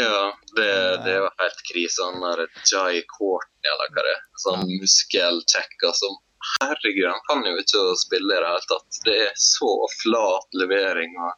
[0.00, 0.22] Ja,
[0.54, 0.70] det,
[1.04, 2.06] det er jo helt krise.
[2.06, 4.22] Han der Jai Courtney, eller hva det er.
[4.44, 6.18] Sånn muskelchecker som
[6.62, 8.98] Herregud, han kan jo ikke spille i det hele tatt.
[9.04, 9.68] Det er så
[10.00, 11.12] flat levering.
[11.20, 11.34] og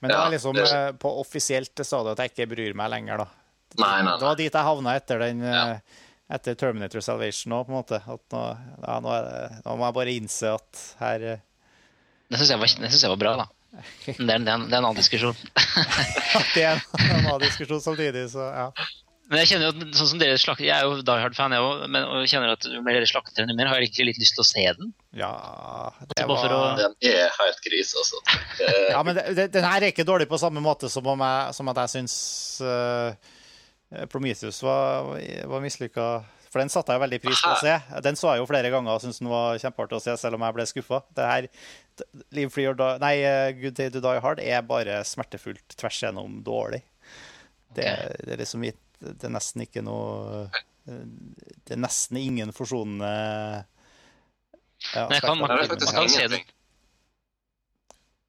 [0.00, 2.90] Men det var er liksom det- eh, på offisielt stadium at jeg ikke bryr meg
[2.90, 3.26] lenger, da.
[3.76, 4.16] Nei, nei, nei.
[4.18, 5.66] Det var dit jeg havna etter den Ja.
[5.74, 5.80] eh,
[6.30, 8.00] etter Terminator Salvation òg, på en måte.
[8.08, 8.42] At nå,
[8.86, 11.38] ja, nå, er det, nå må jeg bare innse at her eh,
[12.30, 12.48] Det syns
[12.80, 13.46] jeg, jeg var bra, da.
[14.18, 15.36] Men det er, en, det er en annen diskusjon.
[16.54, 18.72] det er en annen diskusjon samtidig, så ja.
[19.28, 21.60] Men jeg kjenner jo, at sånn som dere slakter, jeg er jo Die Hard-fan, jeg
[21.64, 23.90] òg, men og jeg kjenner at jo mer dere slakter den, jo mer har jeg
[23.90, 24.92] egentlig litt lyst til å se den.
[25.20, 25.32] Ja,
[26.00, 28.22] det Altså, var, å- Den er helt gris, altså.
[28.94, 31.54] Ja men det, det, den her er ikke dårlig på samme måte som, om jeg,
[31.58, 32.16] som at jeg syns
[32.64, 33.12] uh,
[34.08, 35.12] Prometheus var,
[35.52, 36.08] var mislykka.
[36.48, 37.74] For den satte jeg veldig pris på å se.
[38.08, 40.44] Den så jeg jo flere ganger og syntes den var kjempeartig å se, selv om
[40.46, 41.02] jeg ble skuffa.
[41.16, 41.48] Det her,
[42.32, 46.00] Live Free or Die, nei, eh, Good Day to Die Hard er bare smertefullt tvers
[46.06, 46.80] gjennom dårlig.
[47.76, 47.84] Det,
[48.24, 50.48] det er liksom ikke- Det er nesten ikke noe
[50.88, 53.10] Det er nesten ingen forsonende
[54.94, 55.94] ja, Men jeg kan- man, det filmen.
[55.94, 56.40] kan se det.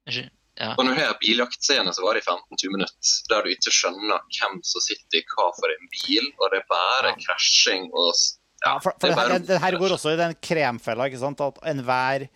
[0.06, 0.30] Unnskyld.
[0.60, 0.74] Ja.
[0.76, 4.58] Og når du har biljaktscene som varer i 15-20 minutter, der du ikke skjønner hvem
[4.66, 8.12] som sitter i hva for en bil, og det er bare krasjing og
[8.60, 11.22] Ja, for, for det er her, bare- det her går også i den kremfella, ikke
[11.22, 11.40] sant?
[11.40, 12.26] At enhver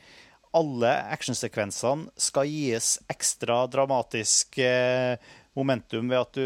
[0.54, 5.16] Alle actionsekvensene skal gis ekstra dramatisk eh,
[5.58, 6.44] momentum ved at du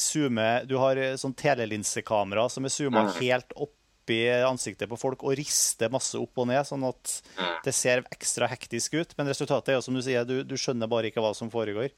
[0.00, 3.12] zoomer Du har eh, sånn telelinsekamera som er zooma Mm.
[3.20, 7.62] helt oppi ansiktet på folk og rister masse opp og ned, sånn at Mm.
[7.64, 9.14] det ser ekstra hektisk ut.
[9.18, 11.90] Men resultatet er jo som du sier, du, du skjønner bare ikke hva som foregår.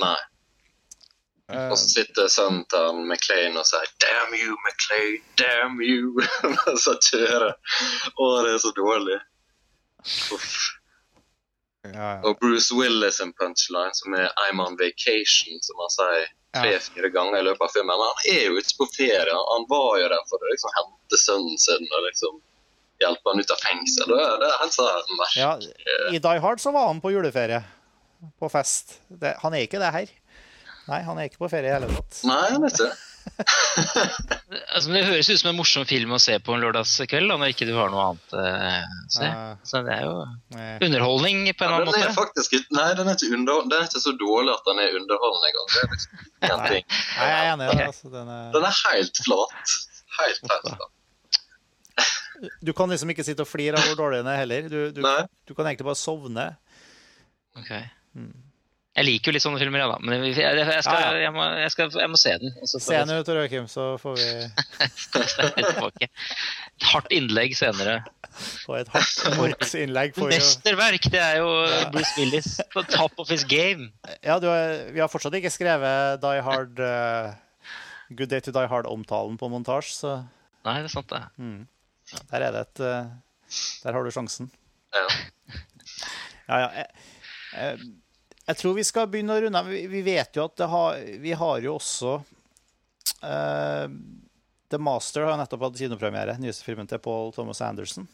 [0.00, 0.16] Nei.
[1.52, 6.16] Eh, Og så sitter sønnen til han McLean og sier 'damn you, McLean, damn you'.
[6.66, 7.54] Mens han kjører.
[8.18, 9.20] Å, det er så dårlig.
[10.32, 10.61] Uff.
[11.94, 12.12] Ja.
[12.28, 17.38] Og Bruce Willis en punchline som er 'I'm on vacation', som han sier tre-fire ganger
[17.40, 17.92] i løpet av filmen.
[17.92, 19.36] Men han er jo ikke på ferie.
[19.52, 22.40] Han var jo der for å liksom hente sønnen sin og liksom
[23.02, 24.10] hjelpe han ut av fengsel.
[24.12, 25.44] Det det er helt sånn merkelig.
[25.44, 25.52] Ja,
[26.12, 27.62] I Die Hard så var han på juleferie.
[28.38, 29.00] På fest.
[29.08, 30.12] Det, han er ikke det her.
[30.90, 32.20] Nei, han er ikke på ferie i hele tatt.
[32.26, 32.92] Nei, han ikke det.
[34.72, 37.52] Altså, det høres ut som en morsom film å se på en lørdagskveld, da, når
[37.54, 38.44] ikke du har noe annet å å
[39.14, 39.28] se.
[39.68, 40.14] Så det er jo
[40.52, 42.14] Eh, underholdning på en Ja, annen er måte.
[42.16, 45.48] faktisk Nei, den er ikke, under, den er ikke så dårlig at den er underholdende
[45.50, 45.68] engang.
[45.72, 46.12] Det er liksom
[46.42, 46.84] ingenting.
[46.92, 47.86] Nei, jeg er enig i det.
[47.88, 49.76] Altså, den er, Den er helt flat.
[50.18, 50.92] Helt, helt flat.
[52.60, 54.68] du kan liksom ikke sitte og flire av hvor dårlig den er heller.
[54.72, 56.46] Du, du, du kan egentlig bare sovne.
[57.60, 57.72] Ok.
[58.92, 59.94] Jeg liker jo litt sånne filmer, ja, da.
[60.04, 61.20] Men jeg, jeg, jeg, skal, Ja, ja.
[61.24, 62.50] jeg, må, skal, jeg må se den.
[62.68, 64.26] Se jeg ut, Joakim, så får vi.
[66.02, 68.02] Et hardt innlegg senere.
[68.66, 71.08] få et hardt innlegg vi, jo- Mesterverk!
[71.12, 71.48] Det er jo
[71.92, 73.90] Bruce Willis på top of his game.
[74.24, 77.32] ja, du har, vi har fortsatt ikke skrevet Die Hard uh,
[78.12, 80.14] Good Day to Die Hard-omtalen på montasje, så
[80.64, 81.22] Nei, det er sant, det.
[82.30, 83.08] der er det et uh,
[83.84, 84.50] Der har du sjansen.
[84.92, 85.06] Ja.
[86.48, 86.86] Ja, ja.
[87.52, 87.92] Jeg,
[88.46, 89.68] jeg, tror vi skal begynne å runde av.
[89.68, 92.16] Vi, vet jo at det har, vi har jo også
[93.22, 93.86] uh,
[94.72, 96.38] The Master har nettopp hatt kinopremiere.
[96.42, 98.08] Nyeste filmen til Paul Thomas Anderson.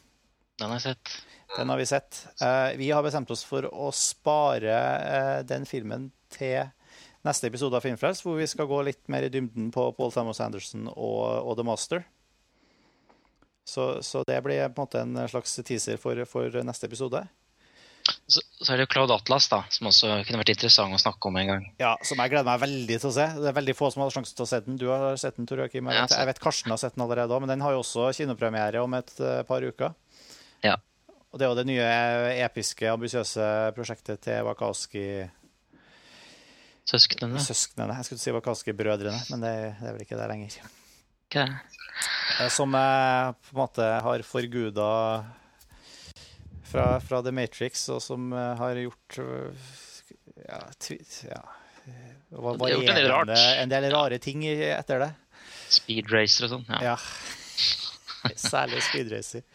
[0.59, 1.13] Den har jeg sett.
[1.55, 2.23] Den har vi sett.
[2.41, 6.69] Uh, vi har bestemt oss for å spare uh, den filmen til
[7.25, 10.39] neste episode av Filmfrelst, hvor vi skal gå litt mer i dybden på Paul Thomas
[10.43, 12.05] Anderson og, og The Master.
[13.69, 17.21] Så, så det blir på en måte en slags teaser for, for neste episode.
[18.29, 21.37] Så, så er det Cloud Atlas, da, som også kunne vært interessant å snakke om
[21.41, 21.63] en gang.
[21.81, 23.25] Ja, som jeg gleder meg veldig til å se.
[23.39, 24.77] Det er veldig få som har sjansen til å se den.
[24.81, 25.89] Du har sett den, Tor Joakim.
[25.93, 28.81] Jeg, Jeg vet- Karsten har sett den allerede òg, men den har jo også kinopremiere
[28.83, 29.93] om et eh, par uker.
[30.65, 30.75] Ja.
[31.31, 35.07] Og det er jo det nye eh, episke, ambisiøse prosjektet til Wakaski.
[36.89, 37.37] Søsknene.
[37.43, 37.93] Søsknene.
[37.99, 40.55] Jeg skulle si Wakaski-brødrene, men det, det er vel ikke det lenger.
[41.29, 41.45] Okay.
[42.39, 42.79] Eh, Som på
[43.53, 44.87] en måte har forguda
[46.71, 49.73] fra, fra The Matrix, og som eh, har gjort eh,
[50.45, 50.61] ja,
[51.29, 51.41] ja
[51.85, 53.33] eh, var De gjort en del rart.
[53.57, 55.11] En del rare ting etter det.
[55.69, 56.65] Speed racer og sånn.
[56.69, 56.93] Ja.
[56.93, 58.31] Ja.
[58.49, 59.45] Særlig Speed Racer.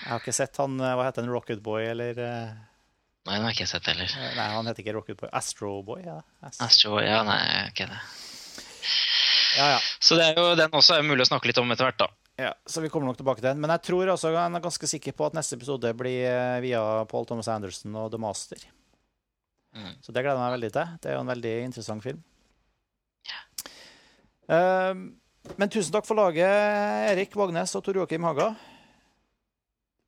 [0.00, 1.32] Jeg har ikke sett han Hva heter han?
[1.32, 2.58] Rocketboy, eller eh,
[3.28, 4.08] Nei, den har ikke sett heller.
[4.36, 5.28] Nei, han heter ikke Rocketboy.
[5.36, 6.20] Astroboy, ja.
[6.48, 7.98] Astro Boy, ja, nei, ikke det.
[9.58, 9.80] ja, ja.
[10.00, 12.08] Så det er jo, den også er mulig å snakke litt om etter hvert, da.
[12.40, 13.60] Ja, så vi kommer nok tilbake til den.
[13.60, 16.80] Men jeg tror også jeg er ganske sikker på at neste episode blir eh, via
[17.10, 18.62] Paul Thomas Anderson og The Master.
[19.76, 19.94] Mm.
[20.00, 20.94] Så det gleder jeg meg veldig til.
[21.02, 22.22] Det er jo en veldig interessant film.
[24.50, 25.02] Eh,
[25.60, 28.52] men tusen takk for laget, Erik Vågnes og Tor Joakim Haga.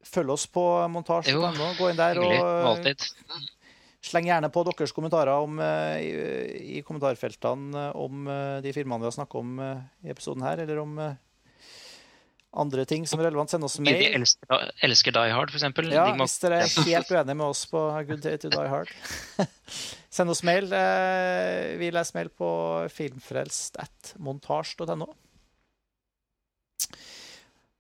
[0.09, 1.69] Følg oss på montasje.no.
[1.79, 2.89] Gå inn der og
[4.03, 9.11] sleng gjerne på deres kommentarer om, eh, i, i kommentarfeltene om eh, de filmene vi
[9.11, 10.97] har snakket om i episoden her, eller om
[12.53, 13.51] andre ting som er relevant.
[13.53, 13.99] Send oss mail.
[13.99, 14.15] mail.
[14.21, 14.47] elsker,
[14.85, 15.85] elsker Die Hard, eksempel.
[15.93, 18.69] Ja, de må, hvis dere er helt uenige med oss på Good Day to Die
[18.69, 18.91] Hard.
[20.13, 20.67] Send oss mail.
[20.77, 22.49] Eh, Vi leser mail på
[22.93, 25.09] filmfrelst.montasj.no.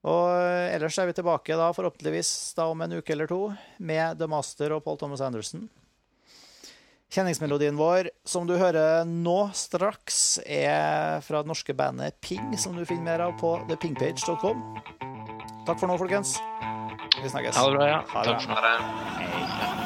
[0.02, 0.26] Og
[0.74, 3.42] ellers er vi tilbake da forhåpentligvis da om en uke eller to
[3.78, 5.68] med The Master og Paul Thomas Anderson.
[7.12, 12.86] Kjenningsmelodien vår, som du hører nå straks, er fra det norske bandet Ping, som du
[12.88, 14.64] finner mer av på thepingpage.com.
[15.68, 16.38] Takk for nå, folkens.
[17.20, 17.60] Vi snakkes.
[17.60, 18.02] ha det bra, ja.
[18.16, 18.76] Ha det Takk for nå.
[19.20, 19.81] Hei.